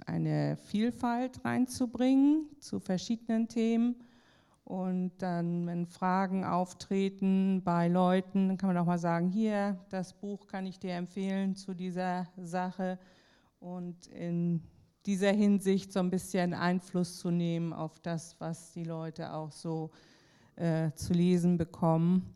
[0.05, 3.95] eine Vielfalt reinzubringen zu verschiedenen Themen.
[4.65, 10.13] Und dann, wenn Fragen auftreten bei Leuten, dann kann man auch mal sagen, hier, das
[10.13, 12.97] Buch kann ich dir empfehlen zu dieser Sache.
[13.59, 14.63] Und in
[15.05, 19.91] dieser Hinsicht so ein bisschen Einfluss zu nehmen auf das, was die Leute auch so
[20.55, 22.33] äh, zu lesen bekommen.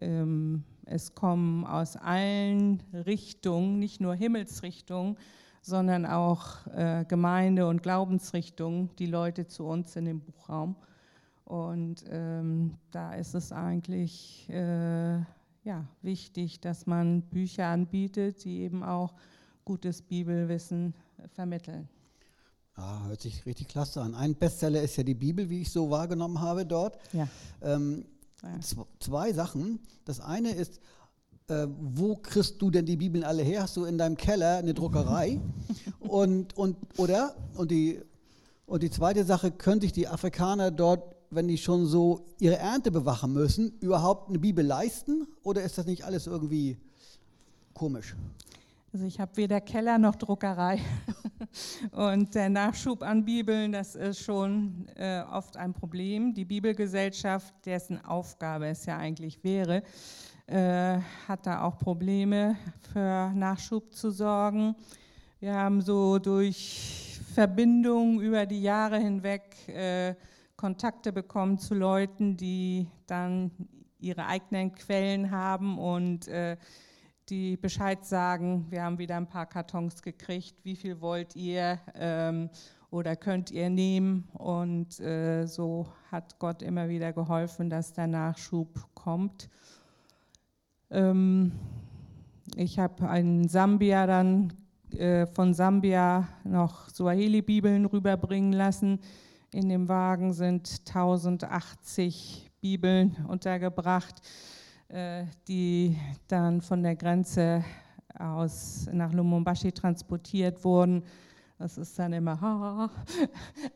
[0.00, 5.16] Ähm, es kommen aus allen Richtungen, nicht nur Himmelsrichtungen,
[5.62, 10.76] sondern auch äh, Gemeinde- und Glaubensrichtungen, die Leute zu uns in den Buchraum.
[11.50, 15.18] Und ähm, da ist es eigentlich äh,
[15.64, 19.14] ja, wichtig, dass man Bücher anbietet, die eben auch
[19.64, 20.94] gutes Bibelwissen
[21.34, 21.88] vermitteln.
[22.76, 24.14] Ah, hört sich richtig klasse an.
[24.14, 26.98] Ein Bestseller ist ja die Bibel, wie ich so wahrgenommen habe dort.
[27.12, 27.26] Ja.
[27.62, 28.04] Ähm,
[28.44, 28.60] ja.
[29.00, 29.80] Zwei Sachen.
[30.04, 30.78] Das eine ist,
[31.48, 33.64] äh, wo kriegst du denn die Bibeln alle her?
[33.64, 35.40] Hast du in deinem Keller eine Druckerei?
[35.98, 37.34] und, und, oder?
[37.56, 38.00] Und die,
[38.66, 42.90] und die zweite Sache, können sich die Afrikaner dort wenn die schon so ihre Ernte
[42.90, 45.26] bewachen müssen, überhaupt eine Bibel leisten?
[45.42, 46.76] Oder ist das nicht alles irgendwie
[47.72, 48.16] komisch?
[48.92, 50.80] Also ich habe weder Keller noch Druckerei.
[51.92, 56.34] Und der Nachschub an Bibeln, das ist schon äh, oft ein Problem.
[56.34, 59.84] Die Bibelgesellschaft, dessen Aufgabe es ja eigentlich wäre,
[60.46, 62.56] äh, hat da auch Probleme
[62.92, 64.74] für Nachschub zu sorgen.
[65.38, 70.16] Wir haben so durch Verbindungen über die Jahre hinweg äh,
[70.60, 73.50] Kontakte bekommen zu Leuten, die dann
[73.98, 76.58] ihre eigenen Quellen haben und äh,
[77.30, 82.50] die Bescheid sagen, wir haben wieder ein paar Kartons gekriegt, wie viel wollt ihr ähm,
[82.90, 84.28] oder könnt ihr nehmen.
[84.34, 89.48] Und äh, so hat Gott immer wieder geholfen, dass der Nachschub kommt.
[90.90, 91.52] Ähm,
[92.54, 94.52] ich habe in Sambia dann
[94.90, 99.00] äh, von Sambia noch Swahili-Bibeln rüberbringen lassen
[99.52, 104.20] in dem Wagen sind 1080 Bibeln untergebracht,
[104.88, 105.96] äh, die
[106.28, 107.64] dann von der Grenze
[108.18, 111.02] aus nach Lumumbashi transportiert wurden.
[111.58, 112.90] Das ist dann immer,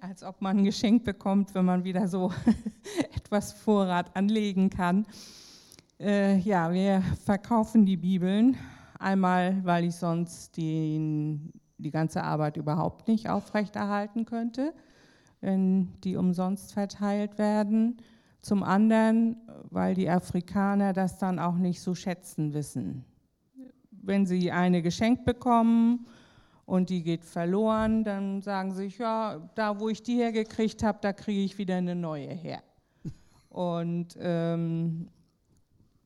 [0.01, 2.33] als ob man ein Geschenk bekommt, wenn man wieder so
[3.17, 5.07] etwas Vorrat anlegen kann.
[5.99, 8.57] Äh, ja, wir verkaufen die Bibeln.
[8.99, 11.39] Einmal, weil ich sonst die,
[11.79, 14.73] die ganze Arbeit überhaupt nicht aufrechterhalten könnte
[15.45, 17.99] die umsonst verteilt werden.
[18.41, 19.37] Zum anderen,
[19.71, 23.05] weil die Afrikaner das dann auch nicht so schätzen wissen.
[23.91, 26.07] Wenn sie eine geschenkt bekommen
[26.67, 30.99] und die geht verloren, dann sagen sie sich, ja, da wo ich die hergekriegt habe,
[31.01, 32.63] da kriege ich wieder eine neue her.
[33.49, 35.09] Und ähm,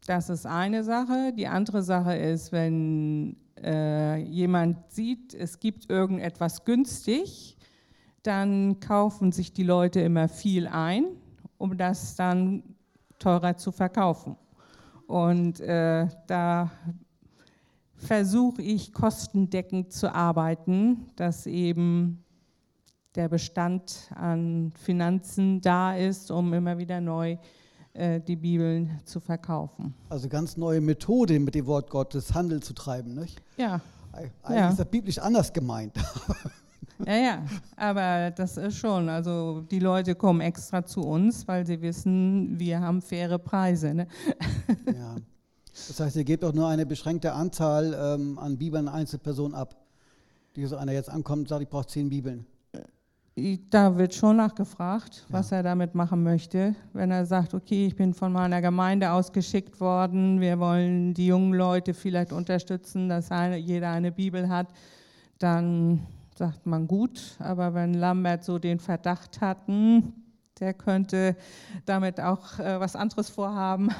[0.06, 1.32] das ist eine Sache.
[1.36, 7.57] Die andere Sache ist, wenn äh, jemand sieht, es gibt irgendetwas günstig,
[8.22, 11.06] dann kaufen sich die Leute immer viel ein,
[11.56, 12.62] um das dann
[13.18, 14.36] teurer zu verkaufen.
[15.06, 16.70] Und äh, da
[17.96, 22.24] versuche ich kostendeckend zu arbeiten, dass eben
[23.14, 27.36] der Bestand an Finanzen da ist, um immer wieder neu
[27.94, 29.94] äh, die Bibeln zu verkaufen.
[30.08, 33.42] Also ganz neue Methode mit dem Wort Gottes Handel zu treiben, nicht?
[33.56, 33.80] Ja.
[34.12, 34.70] Eigentlich ja.
[34.70, 35.94] ist das biblisch anders gemeint.
[37.06, 37.42] Ja, ja,
[37.76, 42.80] aber das ist schon, also die Leute kommen extra zu uns, weil sie wissen, wir
[42.80, 43.94] haben faire Preise.
[43.94, 44.06] Ne?
[44.86, 45.16] Ja.
[45.86, 49.76] Das heißt, ihr gebt auch nur eine beschränkte Anzahl ähm, an Bibeln Einzelpersonen ab.
[50.56, 52.44] Die so einer jetzt ankommt und sagt, ich brauche zehn Bibeln.
[53.70, 55.58] Da wird schon nachgefragt, was ja.
[55.58, 56.74] er damit machen möchte.
[56.92, 61.54] Wenn er sagt, okay, ich bin von meiner Gemeinde ausgeschickt worden, wir wollen die jungen
[61.54, 64.66] Leute vielleicht unterstützen, dass eine, jeder eine Bibel hat,
[65.38, 66.04] dann
[66.38, 70.12] sagt man gut, aber wenn Lambert so den Verdacht hat, hm,
[70.60, 71.36] der könnte
[71.84, 73.90] damit auch äh, was anderes vorhaben,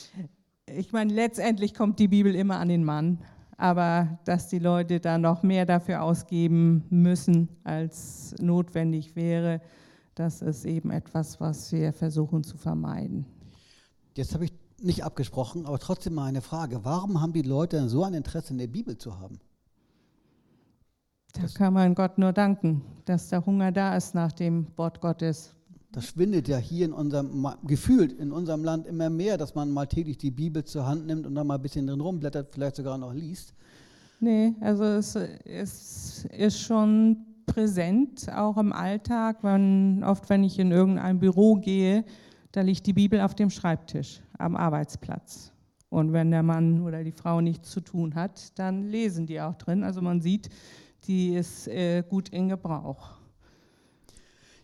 [0.66, 3.18] ich meine, letztendlich kommt die Bibel immer an den Mann,
[3.56, 9.60] aber dass die Leute da noch mehr dafür ausgeben müssen, als notwendig wäre,
[10.14, 13.26] das ist eben etwas, was wir versuchen zu vermeiden.
[14.16, 16.84] Jetzt habe ich nicht abgesprochen, aber trotzdem mal eine Frage.
[16.84, 19.38] Warum haben die Leute so ein Interesse in der Bibel zu haben?
[21.34, 25.50] Da kann man Gott nur danken, dass der Hunger da ist nach dem Wort Gottes.
[25.90, 29.86] Das schwindet ja hier in unserem, gefühlt in unserem Land immer mehr, dass man mal
[29.86, 32.98] täglich die Bibel zur Hand nimmt und dann mal ein bisschen drin rumblättert, vielleicht sogar
[32.98, 33.54] noch liest.
[34.20, 39.38] Nee, also es, es ist schon präsent, auch im Alltag.
[39.42, 42.04] Wenn, oft, wenn ich in irgendein Büro gehe,
[42.52, 45.52] da liegt die Bibel auf dem Schreibtisch am Arbeitsplatz.
[45.90, 49.54] Und wenn der Mann oder die Frau nichts zu tun hat, dann lesen die auch
[49.54, 49.84] drin.
[49.84, 50.48] Also man sieht,
[51.06, 53.10] die ist äh, gut in Gebrauch.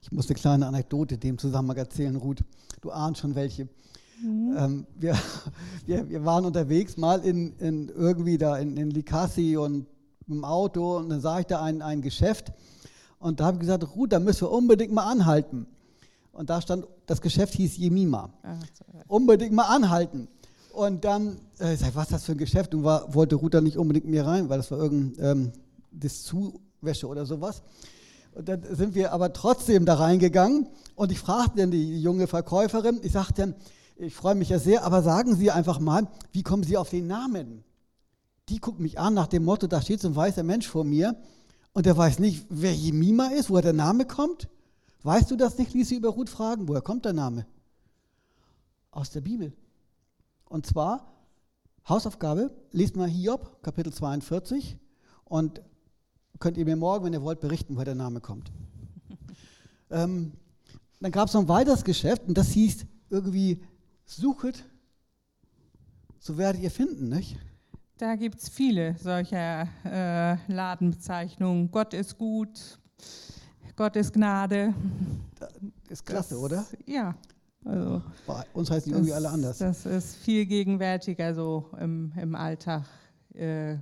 [0.03, 2.43] Ich muss eine kleine Anekdote dem Zusammenhang erzählen, Ruth.
[2.81, 3.69] Du ahnst schon welche.
[4.23, 4.57] Mhm.
[4.57, 5.15] Ähm, wir,
[5.87, 9.87] wir, wir waren unterwegs mal in, in irgendwie da in, in Likassi und
[10.29, 12.53] im Auto und dann sah ich da ein, ein Geschäft
[13.21, 15.67] und da habe ich gesagt, Ruth, da müssen wir unbedingt mal anhalten.
[16.33, 18.31] Und da stand, das Geschäft hieß Jemima.
[18.43, 18.57] Ach,
[19.09, 20.27] unbedingt mal anhalten.
[20.73, 22.75] Und dann, äh, ich sag, was ist das für ein Geschäft?
[22.75, 25.53] Und war, wollte Ruth da nicht unbedingt mir rein, weil das war irgendein ähm,
[26.25, 27.63] Zuwäsche oder sowas.
[28.33, 33.01] Und dann sind wir aber trotzdem da reingegangen und ich fragte dann die junge Verkäuferin,
[33.03, 33.55] ich sagte
[33.97, 37.07] ich freue mich ja sehr, aber sagen Sie einfach mal, wie kommen Sie auf den
[37.07, 37.65] Namen?
[38.49, 41.17] Die guckt mich an nach dem Motto, da steht so ein weißer Mensch vor mir
[41.73, 44.49] und der weiß nicht, wer Jemima ist, woher der Name kommt.
[45.03, 47.47] Weißt du das nicht, ließ sie über Ruth fragen, woher kommt der Name?
[48.91, 49.53] Aus der Bibel.
[50.47, 51.13] Und zwar,
[51.89, 54.79] Hausaufgabe, lest mal Hiob, Kapitel 42
[55.25, 55.61] und
[56.41, 58.51] könnt ihr mir morgen, wenn ihr wollt, berichten, woher der Name kommt.
[59.91, 60.33] ähm,
[61.01, 63.63] dann gab es noch ein weiteres Geschäft und das hieß irgendwie,
[64.05, 64.65] suchet,
[66.19, 67.39] so werdet ihr finden, nicht?
[67.97, 71.71] Da gibt es viele solcher äh, Ladenbezeichnungen.
[71.71, 72.79] Gott ist gut,
[73.77, 74.75] Gott ist Gnade.
[75.39, 75.51] Das
[75.89, 76.67] ist klasse, das, oder?
[76.87, 77.15] Ja.
[77.65, 79.59] Also, Bei uns heißen die irgendwie alle anders.
[79.59, 82.85] Das ist viel gegenwärtiger so im, im Alltag.
[83.35, 83.77] Äh,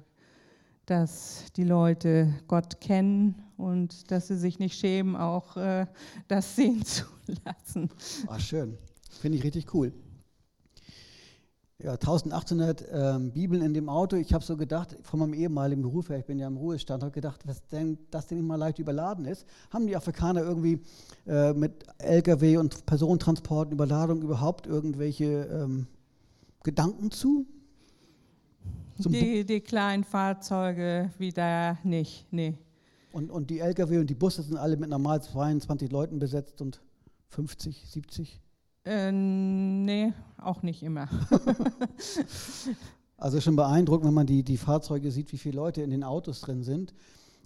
[0.88, 5.86] dass die Leute Gott kennen und dass sie sich nicht schämen, auch äh,
[6.28, 7.04] das sehen zu
[7.44, 7.90] lassen.
[8.26, 8.78] Ach, schön.
[9.20, 9.92] Finde ich richtig cool.
[11.80, 14.16] Ja, 1800 ähm, Bibeln in dem Auto.
[14.16, 17.12] Ich habe so gedacht, von meinem ehemaligen Beruf her, ich bin ja im Ruhestand, habe
[17.12, 19.46] gedacht, was denn, das denn nicht mal leicht überladen ist.
[19.70, 20.82] Haben die Afrikaner irgendwie
[21.26, 25.86] äh, mit Lkw und Personentransporten, Überladung überhaupt irgendwelche ähm,
[26.64, 27.46] Gedanken zu?
[28.98, 32.54] Die, die, kleinen Fahrzeuge wieder nicht, nee.
[33.12, 36.80] Und, und die Lkw und die Busse sind alle mit normal 22 Leuten besetzt und
[37.28, 38.40] 50, 70?
[38.84, 41.08] Äh, nee, auch nicht immer.
[43.16, 46.40] also schon beeindruckend, wenn man die, die Fahrzeuge sieht, wie viele Leute in den Autos
[46.40, 46.94] drin sind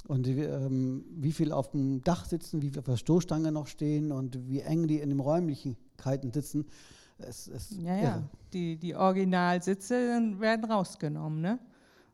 [0.07, 4.13] und ähm, wie viele auf dem Dach sitzen, wie viele auf der Stoßstange noch stehen
[4.13, 6.67] und wie eng die in den Räumlichkeiten sitzen.
[7.27, 8.23] Es, es ja, ja.
[8.53, 11.59] Die, die Originalsitze werden rausgenommen, ne?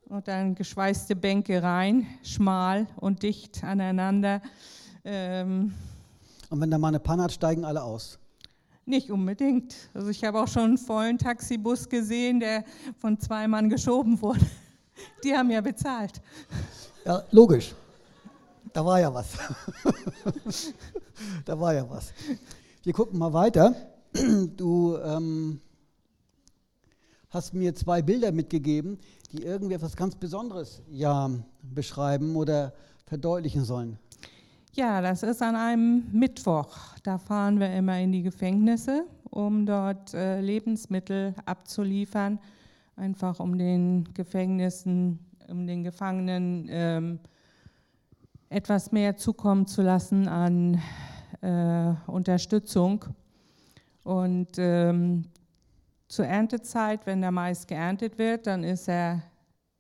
[0.08, 4.40] Und dann geschweißte Bänke rein, schmal und dicht aneinander.
[5.04, 5.74] Ähm,
[6.50, 8.18] und wenn da mal eine Panne hat, steigen alle aus?
[8.86, 9.74] Nicht unbedingt.
[9.92, 12.64] Also ich habe auch schon einen vollen Taxibus gesehen, der
[12.98, 14.46] von zwei Mann geschoben wurde.
[15.24, 16.22] Die haben ja bezahlt.
[17.04, 17.74] Ja, logisch.
[18.72, 19.28] Da war ja was.
[21.44, 22.12] da war ja was.
[22.82, 23.74] Wir gucken mal weiter.
[24.56, 25.60] Du ähm,
[27.30, 28.98] hast mir zwei Bilder mitgegeben,
[29.32, 31.30] die irgendwie etwas ganz Besonderes ja
[31.62, 32.72] beschreiben oder
[33.06, 33.98] verdeutlichen sollen.
[34.74, 36.76] Ja, das ist an einem Mittwoch.
[37.02, 42.38] Da fahren wir immer in die Gefängnisse, um dort äh, Lebensmittel abzuliefern,
[42.96, 47.18] einfach um den Gefängnissen, um den Gefangenen ähm,
[48.48, 50.80] etwas mehr zukommen zu lassen an
[51.40, 53.04] äh, Unterstützung.
[54.08, 55.26] Und ähm,
[56.08, 59.22] zur Erntezeit, wenn der Mais geerntet wird, dann ist er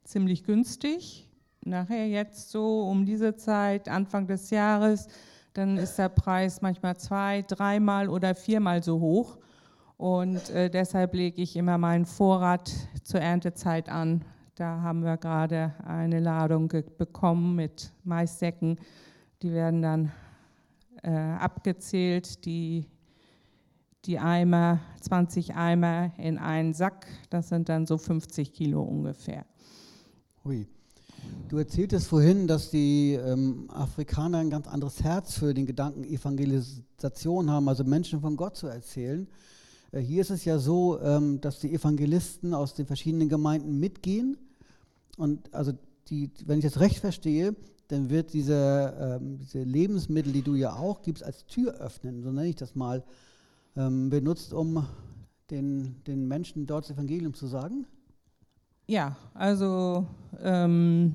[0.04, 1.26] ziemlich günstig.
[1.64, 5.08] Nachher jetzt so um diese Zeit, Anfang des Jahres,
[5.54, 9.38] dann ist der Preis manchmal zwei, dreimal oder viermal so hoch.
[9.96, 12.70] Und äh, deshalb lege ich immer meinen Vorrat
[13.04, 14.26] zur Erntezeit an.
[14.56, 16.68] Da haben wir gerade eine Ladung
[16.98, 18.78] bekommen mit Maissäcken.
[19.40, 20.12] Die werden dann
[21.02, 22.44] äh, abgezählt.
[22.44, 22.84] Die
[24.04, 27.06] die Eimer, 20 Eimer in einen Sack.
[27.30, 29.44] Das sind dann so 50 Kilo ungefähr.
[30.44, 30.66] Hui.
[31.48, 37.50] Du erzähltest vorhin, dass die ähm, Afrikaner ein ganz anderes Herz für den Gedanken Evangelisation
[37.50, 39.26] haben, also Menschen von Gott zu erzählen.
[39.92, 44.36] Äh, hier ist es ja so, ähm, dass die Evangelisten aus den verschiedenen Gemeinden mitgehen.
[45.16, 45.72] Und also
[46.08, 47.56] die, wenn ich das recht verstehe,
[47.88, 52.30] dann wird diese, ähm, diese Lebensmittel, die du ja auch gibst, als Tür öffnen, so
[52.30, 53.02] nenne ich das mal,
[53.78, 54.86] ähm, benutzt, um
[55.50, 57.86] den, den Menschen dort das Evangelium zu sagen?
[58.86, 60.06] Ja, also
[60.42, 61.14] ähm,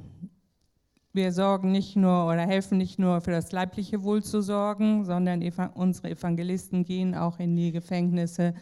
[1.11, 5.43] wir sorgen nicht nur oder helfen nicht nur für das leibliche Wohl zu sorgen, sondern
[5.75, 8.53] unsere Evangelisten gehen auch in die Gefängnisse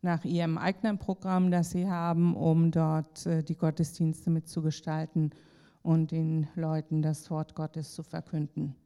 [0.00, 5.30] nach ihrem eigenen Programm, das sie haben, um dort äh, die Gottesdienste mitzugestalten
[5.82, 8.76] und den Leuten das Wort Gottes zu verkünden.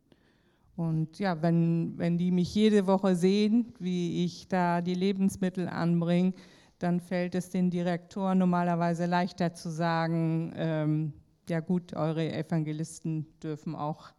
[0.77, 6.33] Und ja, wenn, wenn die mich jede Woche sehen, wie ich da die Lebensmittel anbringe,
[6.79, 11.13] dann fällt es den Direktoren normalerweise leichter zu sagen, ähm,
[11.49, 14.13] ja gut, eure Evangelisten dürfen auch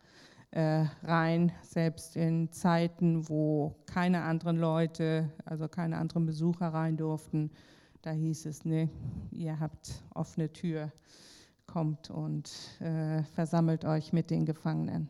[0.51, 7.49] äh, rein, selbst in Zeiten, wo keine anderen Leute, also keine anderen Besucher rein durften.
[8.03, 8.89] Da hieß es, ne,
[9.31, 10.91] ihr habt offene Tür,
[11.65, 12.51] kommt und
[12.81, 15.09] äh, versammelt euch mit den Gefangenen.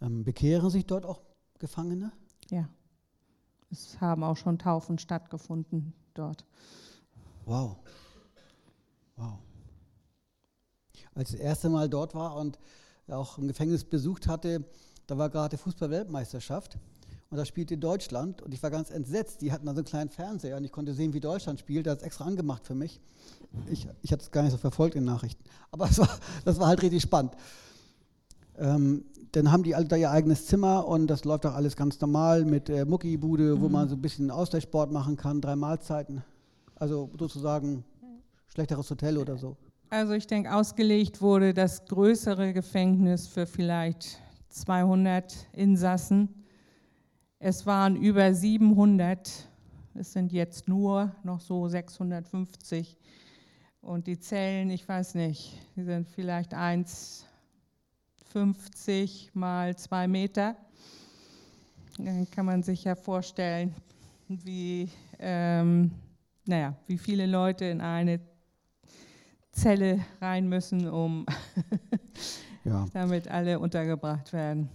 [0.00, 1.22] Ähm, bekehren sich dort auch
[1.58, 2.12] Gefangene?
[2.50, 2.68] Ja.
[3.70, 6.46] Es haben auch schon Taufen stattgefunden dort.
[7.44, 7.76] Wow.
[9.16, 9.38] Wow
[11.18, 12.58] als ich das erste Mal dort war und
[13.08, 14.64] auch ein Gefängnis besucht hatte,
[15.06, 16.78] da war gerade Fußball-Weltmeisterschaft
[17.30, 19.40] und da spielte Deutschland und ich war ganz entsetzt.
[19.42, 21.86] Die hatten da so einen kleinen Fernseher und ich konnte sehen, wie Deutschland spielt.
[21.86, 23.00] Das ist extra angemacht für mich.
[23.70, 26.08] Ich, ich hatte es gar nicht so verfolgt in Nachrichten, aber war,
[26.44, 27.32] das war halt richtig spannend.
[28.58, 32.00] Ähm, dann haben die alle da ihr eigenes Zimmer und das läuft auch alles ganz
[32.00, 33.60] normal mit äh, Muckibude, mhm.
[33.60, 36.22] wo man so ein bisschen Ausgleichssport machen kann, drei Mahlzeiten.
[36.76, 37.84] Also sozusagen
[38.48, 39.56] schlechteres Hotel oder so.
[39.90, 46.28] Also ich denke, ausgelegt wurde das größere Gefängnis für vielleicht 200 Insassen.
[47.38, 49.48] Es waren über 700,
[49.94, 52.98] es sind jetzt nur noch so 650.
[53.80, 56.52] Und die Zellen, ich weiß nicht, die sind vielleicht
[58.34, 60.56] 1,50 mal 2 Meter.
[61.98, 63.74] Dann kann man sich ja vorstellen,
[64.28, 65.90] wie, ähm,
[66.46, 68.20] naja, wie viele Leute in eine
[69.52, 71.26] Zelle rein müssen, um
[72.64, 72.86] ja.
[72.92, 74.68] damit alle untergebracht werden.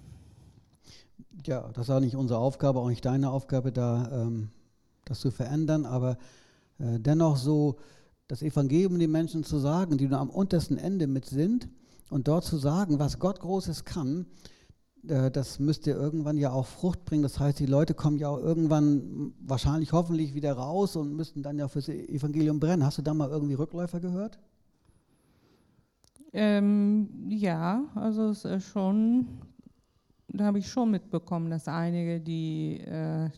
[1.46, 4.50] Ja, das ist auch nicht unsere Aufgabe, auch nicht deine Aufgabe, da ähm,
[5.06, 6.18] das zu verändern, aber
[6.80, 7.78] äh, dennoch so
[8.28, 11.70] das Evangelium den Menschen zu sagen, die nur am untersten Ende mit sind
[12.14, 14.28] und dort zu sagen, was Gott Großes kann,
[15.08, 17.24] äh, das müsste irgendwann ja auch Frucht bringen.
[17.24, 21.58] Das heißt, die Leute kommen ja auch irgendwann wahrscheinlich hoffentlich wieder raus und müssten dann
[21.58, 22.86] ja fürs Evangelium brennen.
[22.86, 24.40] Hast du da mal irgendwie Rückläufer gehört?
[26.34, 29.28] Ähm, ja, also es ist schon,
[30.28, 33.30] da habe ich schon mitbekommen, dass einige, die äh,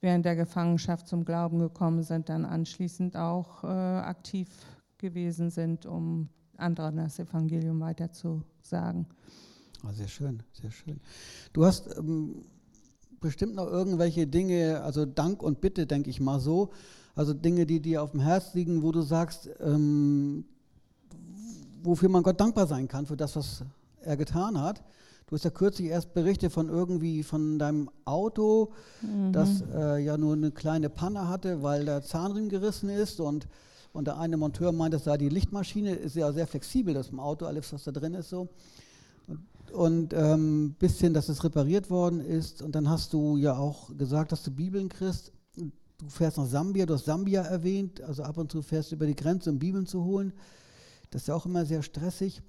[0.00, 4.48] während der Gefangenschaft zum Glauben gekommen sind, dann anschließend auch äh, aktiv
[4.98, 6.28] gewesen sind, um
[6.62, 9.06] anderen das Evangelium weiterzusagen.
[9.84, 11.00] Oh, sehr schön, sehr schön.
[11.52, 12.44] Du hast ähm,
[13.20, 16.70] bestimmt noch irgendwelche Dinge, also Dank und Bitte, denke ich mal so,
[17.14, 20.44] also Dinge, die dir auf dem Herz liegen, wo du sagst, ähm,
[21.82, 23.64] wofür man Gott dankbar sein kann, für das, was
[24.02, 24.82] er getan hat.
[25.26, 29.32] Du hast ja kürzlich erst berichtet von irgendwie von deinem Auto, mhm.
[29.32, 33.48] das äh, ja nur eine kleine Panne hatte, weil der Zahnriemen gerissen ist und,
[33.92, 37.20] und der eine Monteur meint, das sei die Lichtmaschine, ist ja sehr flexibel, das im
[37.20, 38.48] Auto, alles, was da drin ist so.
[39.26, 42.62] Und, und ähm, bisschen, dass es repariert worden ist.
[42.62, 45.32] Und dann hast du ja auch gesagt, dass du Bibeln kriegst.
[45.54, 49.06] Du fährst nach Sambia, du hast Sambia erwähnt, also ab und zu fährst du über
[49.06, 50.32] die Grenze, um Bibeln zu holen.
[51.10, 52.42] Das ist ja auch immer sehr stressig.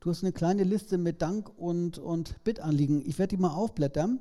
[0.00, 3.02] Du hast eine kleine Liste mit Dank- und, und Bittanliegen.
[3.06, 4.20] Ich werde die mal aufblättern.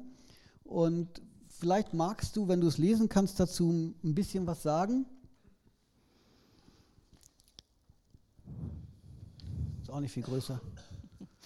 [0.64, 5.06] Und vielleicht magst du, wenn du es lesen kannst, dazu ein bisschen was sagen.
[9.90, 10.62] Ist auch nicht viel größer.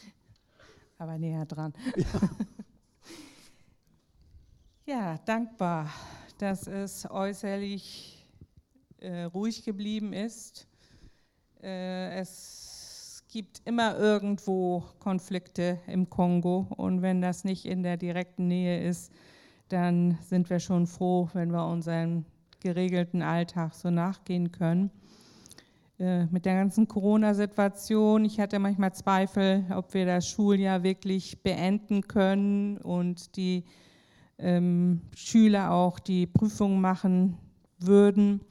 [0.97, 1.73] Aber näher dran.
[1.95, 2.29] Ja,
[5.13, 5.89] ja dankbar,
[6.37, 8.27] dass es äußerlich
[8.99, 10.67] äh, ruhig geblieben ist
[11.63, 18.47] äh, es gibt immer irgendwo Konflikte im Kongo und wenn das nicht in der direkten
[18.47, 19.11] Nähe ist,
[19.69, 22.25] dann sind wir schon froh, wenn wir unserem
[22.59, 24.91] geregelten Alltag so nachgehen können.
[26.03, 32.01] Äh, mit der ganzen Corona-Situation, ich hatte manchmal Zweifel, ob wir das Schuljahr wirklich beenden
[32.09, 33.63] können und die
[34.37, 37.37] ähm, Schüler auch die Prüfungen machen
[37.79, 38.41] würden.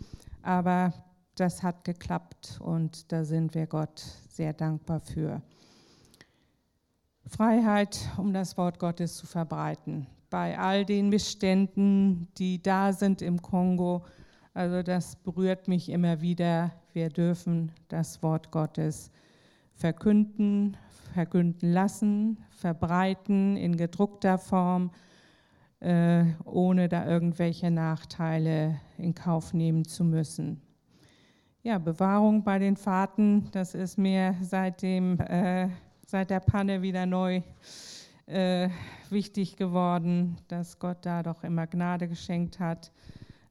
[0.41, 0.95] Aber
[1.35, 5.43] das hat geklappt und da sind wir Gott sehr dankbar für.
[7.27, 10.07] Freiheit, um das Wort Gottes zu verbreiten.
[10.31, 14.07] bei all den Missständen, die da sind im Kongo.
[14.55, 16.73] Also das berührt mich immer wieder.
[16.95, 19.11] Wir dürfen das Wort Gottes
[19.75, 20.77] verkünden,
[21.15, 24.91] verkünden lassen, verbreiten in gedruckter Form,
[25.81, 30.61] äh, ohne da irgendwelche Nachteile in Kauf nehmen zu müssen.
[31.63, 35.69] Ja, Bewahrung bei den Fahrten, das ist mir seit, dem, äh,
[36.07, 37.41] seit der Panne wieder neu
[38.27, 38.69] äh,
[39.09, 42.93] wichtig geworden, dass Gott da doch immer Gnade geschenkt hat,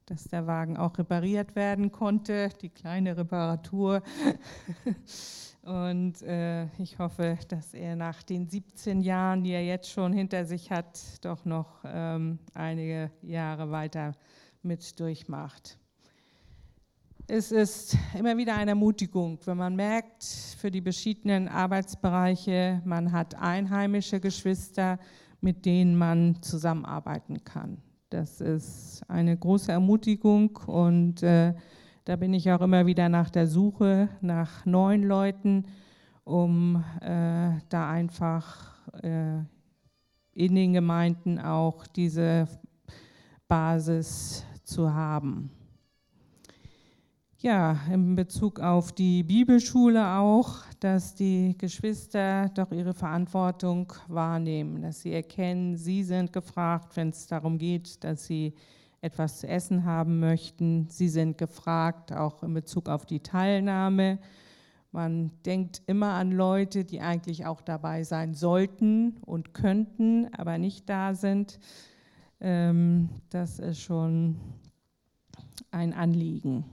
[0.06, 4.02] dass der Wagen auch repariert werden konnte, die kleine Reparatur.
[5.62, 10.44] Und äh, ich hoffe, dass er nach den 17 Jahren, die er jetzt schon hinter
[10.44, 14.12] sich hat, doch noch ähm, einige Jahre weiter
[14.62, 15.78] mit durchmacht
[17.28, 20.24] es ist immer wieder eine Ermutigung, wenn man merkt,
[20.58, 24.98] für die verschiedenen Arbeitsbereiche, man hat einheimische Geschwister,
[25.40, 27.78] mit denen man zusammenarbeiten kann.
[28.12, 31.54] Das ist eine große Ermutigung und äh,
[32.04, 35.64] da bin ich auch immer wieder nach der Suche nach neuen Leuten,
[36.22, 39.38] um äh, da einfach äh,
[40.34, 42.48] in den Gemeinden auch diese
[43.48, 45.50] Basis zu haben.
[47.42, 55.00] Ja, in Bezug auf die Bibelschule auch, dass die Geschwister doch ihre Verantwortung wahrnehmen, dass
[55.00, 58.54] sie erkennen, sie sind gefragt, wenn es darum geht, dass sie
[59.00, 60.86] etwas zu essen haben möchten.
[60.88, 64.20] Sie sind gefragt, auch in Bezug auf die Teilnahme.
[64.92, 70.88] Man denkt immer an Leute, die eigentlich auch dabei sein sollten und könnten, aber nicht
[70.88, 71.58] da sind.
[72.38, 74.36] Ähm, das ist schon
[75.72, 76.66] ein Anliegen.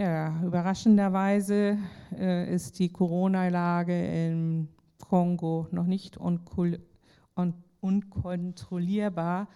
[0.00, 1.76] Ja, überraschenderweise
[2.18, 6.16] äh, ist die Corona-Lage im Kongo noch nicht
[7.82, 9.46] unkontrollierbar.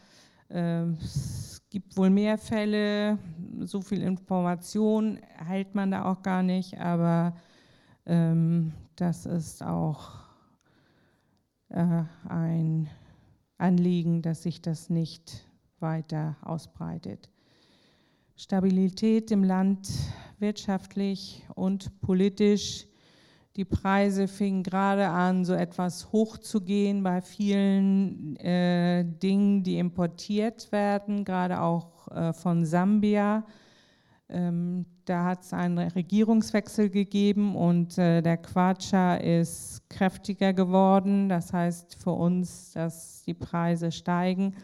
[0.50, 3.16] Äh, es gibt wohl mehr Fälle,
[3.60, 7.34] so viel Information erhält man da auch gar nicht, aber
[8.04, 10.10] ähm, das ist auch
[11.70, 12.90] äh, ein
[13.56, 15.48] Anliegen, dass sich das nicht
[15.80, 17.30] weiter ausbreitet.
[18.36, 19.88] Stabilität im Land
[20.40, 22.86] wirtschaftlich und politisch.
[23.56, 31.24] Die Preise fingen gerade an, so etwas hochzugehen bei vielen äh, Dingen, die importiert werden,
[31.24, 33.44] gerade auch äh, von Sambia.
[34.28, 41.28] Ähm, da hat es einen Regierungswechsel gegeben und äh, der Quatscha ist kräftiger geworden.
[41.28, 44.56] Das heißt für uns, dass die Preise steigen.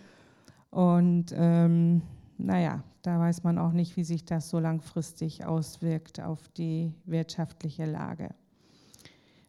[0.70, 2.02] Und ähm,
[2.36, 7.86] naja, da weiß man auch nicht, wie sich das so langfristig auswirkt auf die wirtschaftliche
[7.86, 8.30] Lage.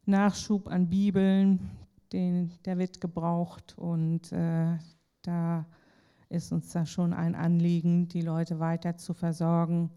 [0.05, 1.69] Nachschub an Bibeln,
[2.11, 4.77] den, der wird gebraucht und äh,
[5.21, 5.65] da
[6.29, 9.91] ist uns da schon ein Anliegen, die Leute weiter zu versorgen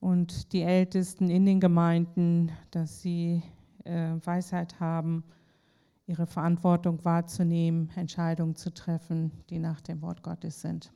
[0.00, 3.42] und die Ältesten in den Gemeinden, dass sie
[3.84, 5.24] äh, Weisheit haben,
[6.06, 10.92] ihre Verantwortung wahrzunehmen, Entscheidungen zu treffen, die nach dem Wort Gottes sind.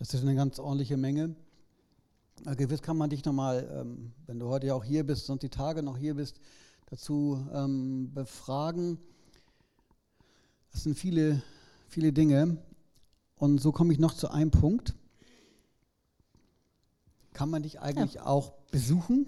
[0.00, 1.36] Das ist eine ganz ordentliche Menge.
[2.56, 5.50] Gewiss kann man dich nochmal, ähm, wenn du heute ja auch hier bist und die
[5.50, 6.40] Tage noch hier bist,
[6.86, 8.96] dazu ähm, befragen.
[10.72, 11.42] Das sind viele,
[11.86, 12.56] viele Dinge.
[13.36, 14.94] Und so komme ich noch zu einem Punkt.
[17.34, 18.24] Kann man dich eigentlich ja.
[18.24, 19.26] auch besuchen?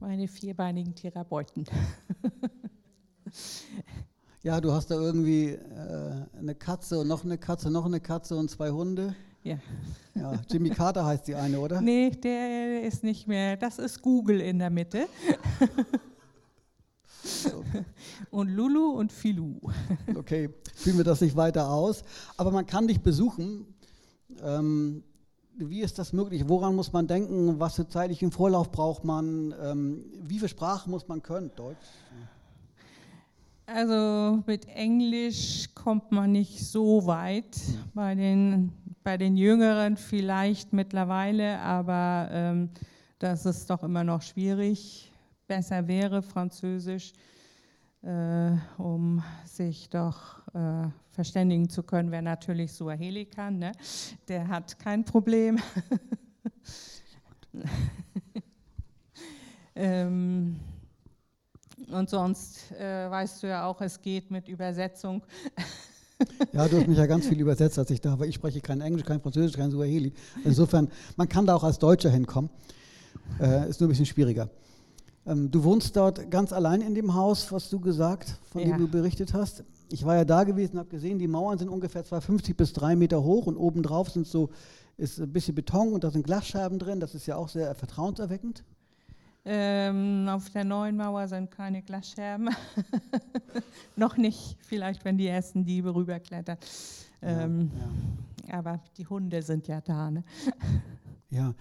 [0.00, 1.66] Meine vierbeinigen Therapeuten.
[4.42, 8.34] ja, du hast da irgendwie äh, eine Katze und noch eine Katze, noch eine Katze
[8.38, 9.14] und zwei Hunde.
[9.46, 9.58] Ja.
[10.16, 10.32] ja.
[10.50, 11.80] Jimmy Carter heißt die eine, oder?
[11.80, 13.56] Nee, der ist nicht mehr.
[13.56, 15.06] Das ist Google in der Mitte.
[18.30, 19.60] und Lulu und Filou.
[20.16, 22.02] okay, fühlen wir das nicht weiter aus.
[22.36, 23.66] Aber man kann dich besuchen.
[24.42, 25.04] Ähm,
[25.58, 26.48] wie ist das möglich?
[26.48, 27.60] Woran muss man denken?
[27.60, 29.54] Was für zeitlichen Vorlauf braucht man?
[29.62, 31.52] Ähm, wie viele Sprachen muss man können?
[31.54, 31.86] Deutsch?
[33.66, 37.56] Also mit Englisch kommt man nicht so weit.
[37.94, 38.72] Bei den
[39.06, 42.70] bei den Jüngeren vielleicht mittlerweile, aber ähm,
[43.20, 45.12] das ist doch immer noch schwierig.
[45.46, 47.12] Besser wäre Französisch,
[48.02, 53.60] äh, um sich doch äh, verständigen zu können, wer natürlich Suaheli kann.
[53.60, 53.70] Ne?
[54.26, 55.60] Der hat kein Problem.
[59.76, 60.58] ähm,
[61.92, 65.22] und sonst äh, weißt du ja auch, es geht mit Übersetzung.
[66.52, 68.26] Ja, du hast mich ja ganz viel übersetzt, als ich da war.
[68.26, 70.12] Ich spreche kein Englisch, kein Französisch, kein Suaheli.
[70.44, 72.50] Insofern, man kann da auch als Deutscher hinkommen.
[73.40, 74.48] Äh, ist nur ein bisschen schwieriger.
[75.26, 78.68] Ähm, du wohnst dort ganz allein in dem Haus, was du gesagt, von Ja.
[78.68, 79.64] dem du berichtet hast.
[79.90, 82.96] Ich war ja da gewesen und habe gesehen, die Mauern sind ungefähr 250 bis 3
[82.96, 84.50] Meter hoch und obendrauf sind so,
[84.96, 87.00] ist ein bisschen Beton und da sind Glasscheiben drin.
[87.00, 88.64] Das ist ja auch sehr vertrauenserweckend.
[89.48, 92.50] Ähm, auf der neuen Mauer sind keine Glasscherben.
[93.96, 96.58] Noch nicht, vielleicht wenn die ersten Diebe rüberklettern.
[97.22, 97.70] Ähm,
[98.48, 98.58] ja.
[98.58, 100.10] Aber die Hunde sind ja da.
[100.10, 100.24] Ne?
[101.30, 101.54] Ja.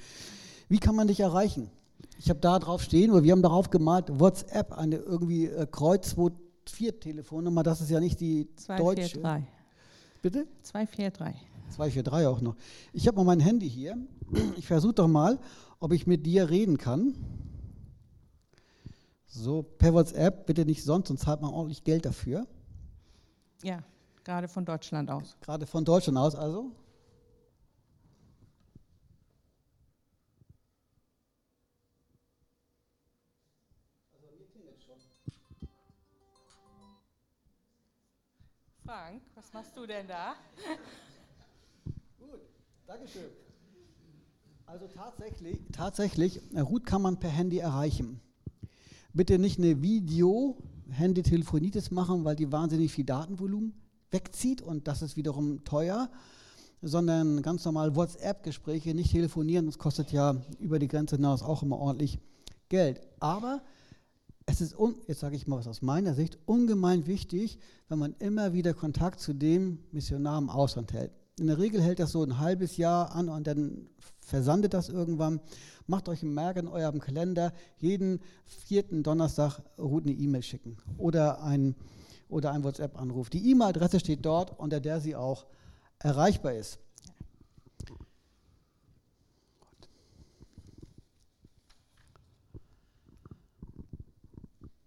[0.68, 1.70] Wie kann man dich erreichen?
[2.18, 6.14] Ich habe da drauf stehen, oder wir haben darauf gemalt, WhatsApp, eine irgendwie äh, Kreuz
[6.14, 9.20] 24 Telefonnummer, das ist ja nicht die deutsche.
[9.20, 9.48] 243.
[10.24, 10.48] Bitte?
[10.64, 11.36] 243.
[11.70, 12.56] 243 auch noch.
[12.94, 13.96] Ich habe mal mein Handy hier.
[14.58, 15.40] Ich versuche doch mal,
[15.80, 17.14] ob ich mit dir reden kann.
[19.36, 22.48] So, per WhatsApp, bitte nicht sonst, sonst zahlt man ordentlich Geld dafür.
[23.64, 23.84] Ja,
[24.24, 25.36] gerade von Deutschland aus.
[25.42, 26.72] Gerade von Deutschland aus also.
[38.86, 40.36] Frank, was machst du denn da?
[42.20, 42.40] Gut,
[42.88, 43.32] Dankeschön.
[44.66, 48.22] Also tatsächlich, tatsächlich, Ruth kann man per Handy erreichen.
[49.16, 53.72] Bitte nicht eine Video-Handy-Telefonitis machen, weil die wahnsinnig viel Datenvolumen
[54.12, 56.10] wegzieht und das ist wiederum teuer,
[56.82, 61.78] sondern ganz normal WhatsApp-Gespräche, nicht telefonieren, das kostet ja über die Grenze hinaus auch immer
[61.78, 62.20] ordentlich
[62.68, 63.00] Geld.
[63.22, 63.62] Aber
[64.48, 64.76] es ist,
[65.08, 67.58] jetzt sage ich mal was aus meiner Sicht, ungemein wichtig,
[67.88, 71.14] wenn man immer wieder Kontakt zu dem Missionar im Ausland hält.
[71.38, 73.90] In der Regel hält das so ein halbes Jahr an und dann
[74.22, 75.42] versandet das irgendwann.
[75.86, 81.44] Macht euch ein Merk in eurem Kalender, jeden vierten Donnerstag Ruth eine E-Mail schicken oder
[81.44, 81.76] ein,
[82.30, 83.30] oder ein WhatsApp-Anruf.
[83.30, 85.46] Die E-Mail-Adresse steht dort, unter der sie auch
[86.00, 86.80] erreichbar ist.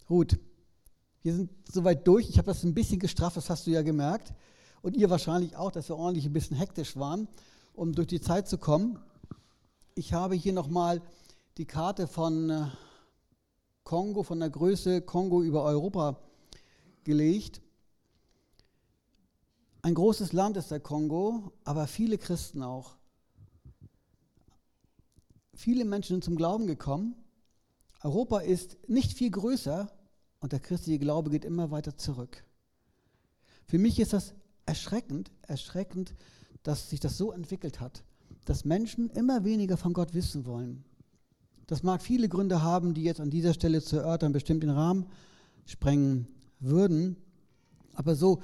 [0.07, 0.38] Gut,
[1.22, 2.30] wir sind soweit durch.
[2.30, 4.32] Ich habe das ein bisschen gestrafft, das hast du ja gemerkt.
[4.83, 7.29] Und ihr wahrscheinlich auch, dass wir ordentlich ein bisschen hektisch waren,
[7.74, 8.99] um durch die Zeit zu kommen.
[9.95, 11.03] Ich habe hier nochmal
[11.57, 12.66] die Karte von äh,
[13.85, 16.20] Kongo, von der Größe Kongo über Europa
[17.05, 17.61] gelegt.
[19.83, 22.97] Ein großes Land ist der Kongo, aber viele Christen auch.
[25.55, 27.16] Viele Menschen sind zum Glauben gekommen.
[28.03, 29.91] Europa ist nicht viel größer
[30.39, 32.45] und der christliche Glaube geht immer weiter zurück.
[33.66, 34.35] Für mich ist das
[34.68, 36.14] erschreckend, erschreckend,
[36.62, 38.04] dass sich das so entwickelt hat,
[38.44, 40.84] dass Menschen immer weniger von Gott wissen wollen.
[41.66, 45.06] Das mag viele Gründe haben, die jetzt an dieser Stelle zu erörtern bestimmt den Rahmen
[45.64, 46.28] sprengen
[46.60, 47.16] würden.
[47.94, 48.42] Aber so,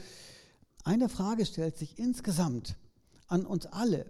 [0.83, 2.77] eine Frage stellt sich insgesamt
[3.29, 4.07] an uns alle.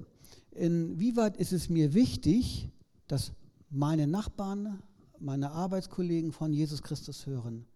[0.52, 2.70] Inwieweit ist es mir wichtig,
[3.08, 3.32] dass
[3.70, 4.82] meine Nachbarn,
[5.18, 7.66] meine Arbeitskollegen von Jesus Christus hören?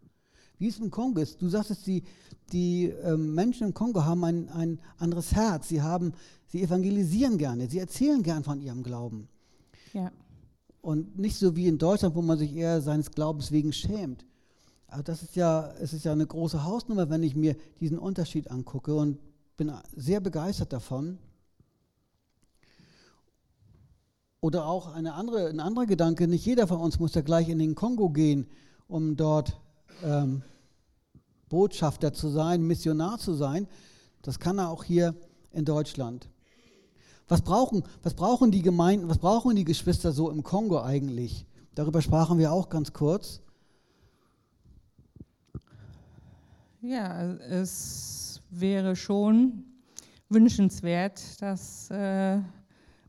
[0.58, 1.40] Wie es im Kongo ist.
[1.40, 2.02] Du sagst es, die,
[2.52, 5.68] die ähm, Menschen im Kongo haben ein, ein anderes Herz.
[5.68, 6.12] Sie, haben,
[6.46, 7.68] sie evangelisieren gerne.
[7.68, 9.28] Sie erzählen gern von ihrem Glauben.
[9.92, 10.10] Ja.
[10.80, 14.24] Und nicht so wie in Deutschland, wo man sich eher seines Glaubens wegen schämt.
[14.88, 18.50] Aber das ist ja, es ist ja eine große Hausnummer, wenn ich mir diesen Unterschied
[18.50, 19.18] angucke und
[19.56, 21.18] bin sehr begeistert davon.
[24.40, 27.58] Oder auch eine andere, ein anderer Gedanke, nicht jeder von uns muss ja gleich in
[27.58, 28.46] den Kongo gehen,
[28.86, 29.60] um dort
[30.04, 30.42] ähm,
[31.48, 33.66] Botschafter zu sein, Missionar zu sein.
[34.22, 35.14] Das kann er auch hier
[35.52, 36.28] in Deutschland.
[37.28, 41.46] Was brauchen, was brauchen die Gemeinden, was brauchen die Geschwister so im Kongo eigentlich?
[41.74, 43.40] Darüber sprachen wir auch ganz kurz.
[46.80, 49.64] Ja, es wäre schon
[50.28, 52.40] wünschenswert, dass äh,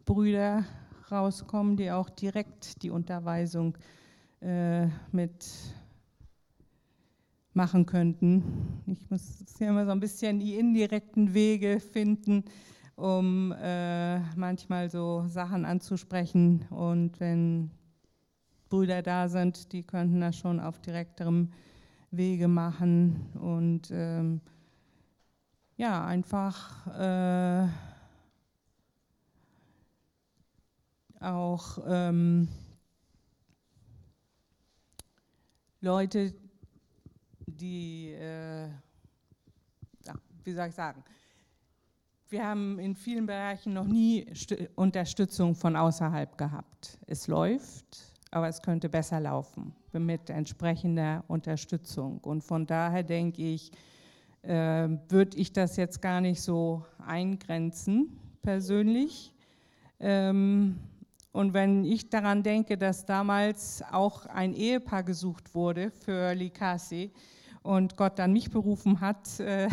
[0.06, 0.66] Brüder
[1.12, 3.78] rauskommen, die auch direkt die Unterweisung
[4.42, 5.46] äh, mit
[7.54, 8.44] machen könnten.
[8.86, 12.46] Ich muss ja immer so ein bisschen die indirekten Wege finden,
[12.96, 16.66] um äh, manchmal so Sachen anzusprechen.
[16.70, 17.72] Und wenn
[18.70, 21.50] Brüder da sind, die könnten das schon auf direkterem
[22.12, 24.42] Wege machen und ähm,
[25.78, 27.68] ja, einfach äh,
[31.22, 32.48] auch ähm,
[35.82, 36.34] Leute,
[37.60, 38.68] die, äh,
[40.06, 41.04] ja, wie soll ich sagen,
[42.30, 47.00] wir haben in vielen Bereichen noch nie St Unterstützung von außerhalb gehabt.
[47.08, 52.20] Es läuft, aber es könnte besser laufen mit entsprechender Unterstützung.
[52.20, 53.72] Und von daher denke ich,
[54.44, 59.34] äh, würde ich das jetzt gar nicht so eingrenzen persönlich.
[60.00, 60.78] Ähm,
[61.32, 67.12] Und wenn ich daran denke, dass damals auch ein Ehepaar gesucht wurde für Likasi
[67.64, 69.68] und Gott dann mich berufen hat, äh,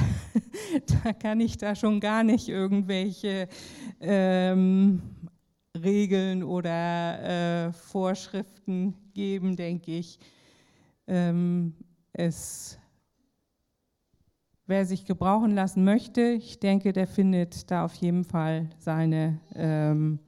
[1.04, 3.48] da kann ich da schon gar nicht irgendwelche
[4.00, 5.02] ähm,
[5.82, 10.18] Regeln oder äh, Vorschriften geben, denke ich.
[11.06, 11.74] Ähm,
[12.12, 12.78] es,
[14.66, 20.18] wer sich gebrauchen lassen möchte, ich denke, der findet da auf jeden Fall seine ähm,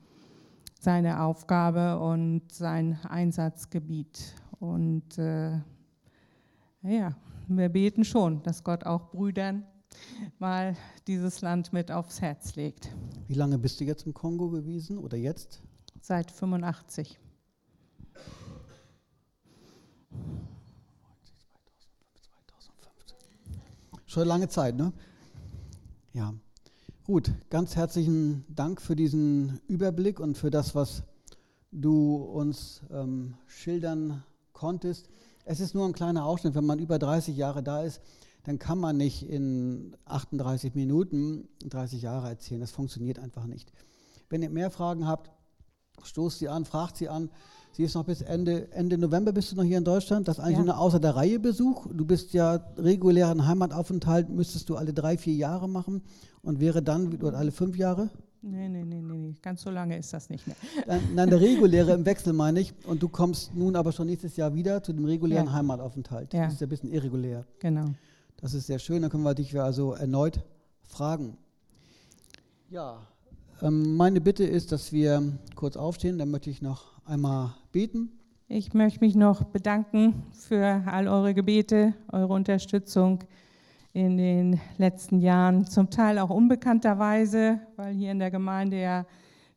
[0.79, 4.35] seine Aufgabe und sein Einsatzgebiet.
[4.61, 5.59] Und äh,
[6.83, 7.17] ja,
[7.49, 9.65] wir beten schon, dass Gott auch Brüdern
[10.39, 10.77] mal
[11.07, 12.91] dieses Land mit aufs Herz legt.
[13.27, 15.63] Wie lange bist du jetzt im Kongo gewesen oder jetzt?
[16.01, 17.19] Seit 85.
[24.07, 24.93] Schon lange Zeit, ne?
[26.13, 26.35] Ja.
[27.05, 31.03] Gut, ganz herzlichen Dank für diesen Überblick und für das, was
[31.73, 34.23] du uns ähm, schildern
[34.53, 35.09] konntest.
[35.49, 36.55] Es ist nur ein kleiner Ausschnitt.
[36.55, 38.03] Wenn man über 30 Jahre da ist,
[38.45, 42.61] dann kann man nicht in 38 Minuten 30 Jahre erzählen.
[42.61, 43.73] Das funktioniert einfach nicht.
[44.29, 45.31] Wenn ihr mehr Fragen habt,
[46.03, 47.31] stoßt sie an, fragt sie an.
[47.73, 50.29] Sie ist noch bis Ende, Ende November bist du noch hier in Deutschland.
[50.29, 50.65] Das ist eigentlich ja.
[50.65, 51.87] nur außer der Reihe Besuch.
[51.95, 56.03] Du bist ja regulären Heimataufenthalt, müsstest du alle drei, vier Jahre machen
[56.43, 58.11] und wäre dann oder alle fünf Jahre?
[58.41, 60.57] Nee, nee, nee, nee, ganz so lange ist das nicht mehr.
[61.15, 62.73] Nein, der reguläre im Wechsel meine ich.
[62.87, 65.53] Und du kommst nun aber schon nächstes Jahr wieder zu dem regulären ja.
[65.53, 66.33] Heimataufenthalt.
[66.33, 66.45] Ja.
[66.45, 67.45] Das ist ja ein bisschen irregulär.
[67.59, 67.87] Genau.
[68.37, 70.41] Das ist sehr schön, dann können wir dich also erneut
[70.85, 71.37] fragen.
[72.71, 73.01] Ja,
[73.63, 75.23] ähm, meine Bitte ist, dass wir
[75.57, 78.11] kurz aufstehen, dann möchte ich noch einmal beten.
[78.47, 83.25] Ich möchte mich noch bedanken für all eure Gebete, eure Unterstützung
[83.93, 89.07] in den letzten Jahren, zum Teil auch unbekannterweise, weil hier in der Gemeinde ja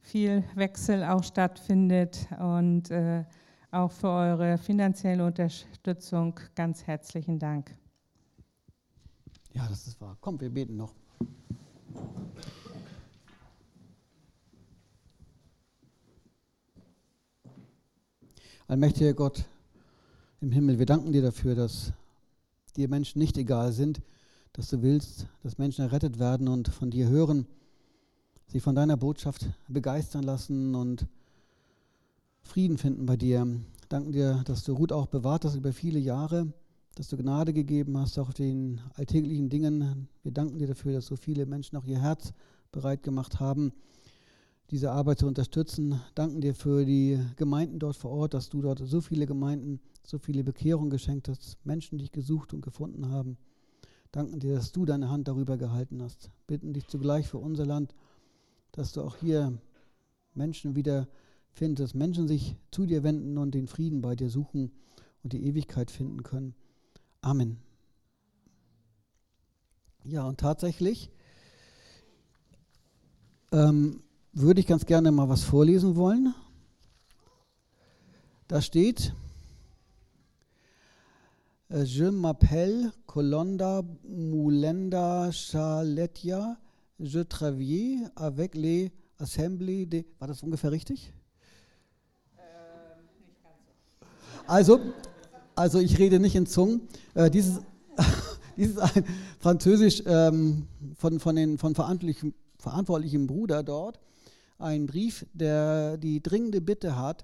[0.02, 3.24] viel Wechsel auch stattfindet und äh,
[3.72, 7.76] auch für eure finanzielle Unterstützung ganz herzlichen Dank.
[9.54, 10.18] Ja, das ist wahr.
[10.22, 10.94] Komm, wir beten noch.
[18.68, 19.46] Allmächtiger Gott
[20.40, 21.92] im Himmel, wir danken dir dafür, dass
[22.78, 24.02] dir Menschen nicht egal sind,
[24.54, 27.48] dass du willst, dass Menschen errettet werden und von dir hören,
[28.48, 31.08] sich von deiner Botschaft begeistern lassen und
[32.42, 33.48] Frieden finden bei dir.
[33.88, 36.52] Danken dir, dass du Ruth auch bewahrt hast über viele Jahre,
[36.96, 40.10] dass du Gnade gegeben hast, auch den alltäglichen Dingen.
[40.24, 42.34] Wir danken dir dafür, dass so viele Menschen auch ihr Herz
[42.74, 43.72] bereit gemacht haben,
[44.70, 46.02] diese Arbeit zu unterstützen.
[46.14, 50.18] Danken dir für die Gemeinden dort vor Ort, dass du dort so viele Gemeinden, so
[50.18, 53.38] viele Bekehrungen geschenkt hast, Menschen dich gesucht und gefunden haben
[54.12, 56.32] danken dir, dass du deine Hand darüber gehalten hast.
[56.48, 57.96] Bitten dich zugleich für unser Land,
[58.72, 59.58] dass du auch hier
[60.34, 61.08] Menschen wieder
[61.52, 64.72] findest, dass Menschen sich zu dir wenden und den Frieden bei dir suchen
[65.24, 66.56] und die Ewigkeit finden können.
[67.22, 67.58] Amen.
[70.04, 71.12] Ja, und tatsächlich
[73.52, 74.02] ähm,
[74.34, 76.34] würde ich ganz gerne mal was vorlesen wollen.
[78.48, 79.14] Da steht,
[81.74, 86.58] je m'appelle Colonda Moulenda Chaletia.
[87.00, 90.04] Je travaille avec les Assemblées de.
[90.20, 91.14] War das ungefähr richtig?
[94.48, 94.80] Also,
[95.56, 96.82] also ich rede nicht in Zungen.
[97.14, 97.62] Äh, dieses,
[98.58, 99.06] dieses ein
[99.40, 104.00] Französisch ähm, von, von den von verantwortlichen, verantwortlichen Bruder dort,
[104.60, 107.24] ein Brief, der die dringende Bitte hat,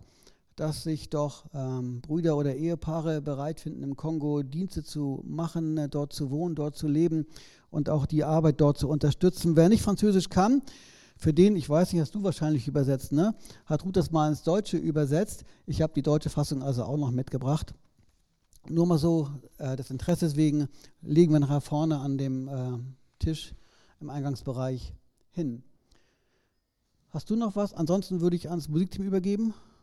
[0.57, 5.87] dass sich doch ähm, Brüder oder Ehepaare bereit finden, im Kongo Dienste zu machen, äh,
[5.87, 7.27] dort zu wohnen, dort zu leben
[7.69, 9.55] und auch die Arbeit dort zu unterstützen.
[9.55, 10.63] Wer nicht Französisch kann,
[11.15, 13.35] für den, ich weiß nicht, hast du wahrscheinlich übersetzt, ne?
[13.65, 15.45] hat Ruth das mal ins Deutsche übersetzt.
[15.67, 17.73] Ich habe die deutsche Fassung also auch noch mitgebracht.
[18.67, 19.29] Nur mal so
[19.59, 20.67] äh, des Interesses wegen
[21.01, 22.77] legen wir nachher vorne an dem äh,
[23.19, 23.53] Tisch
[23.99, 24.93] im Eingangsbereich
[25.29, 25.63] hin.
[27.09, 27.73] Hast du noch was?
[27.73, 29.53] Ansonsten würde ich ans Musikteam übergeben.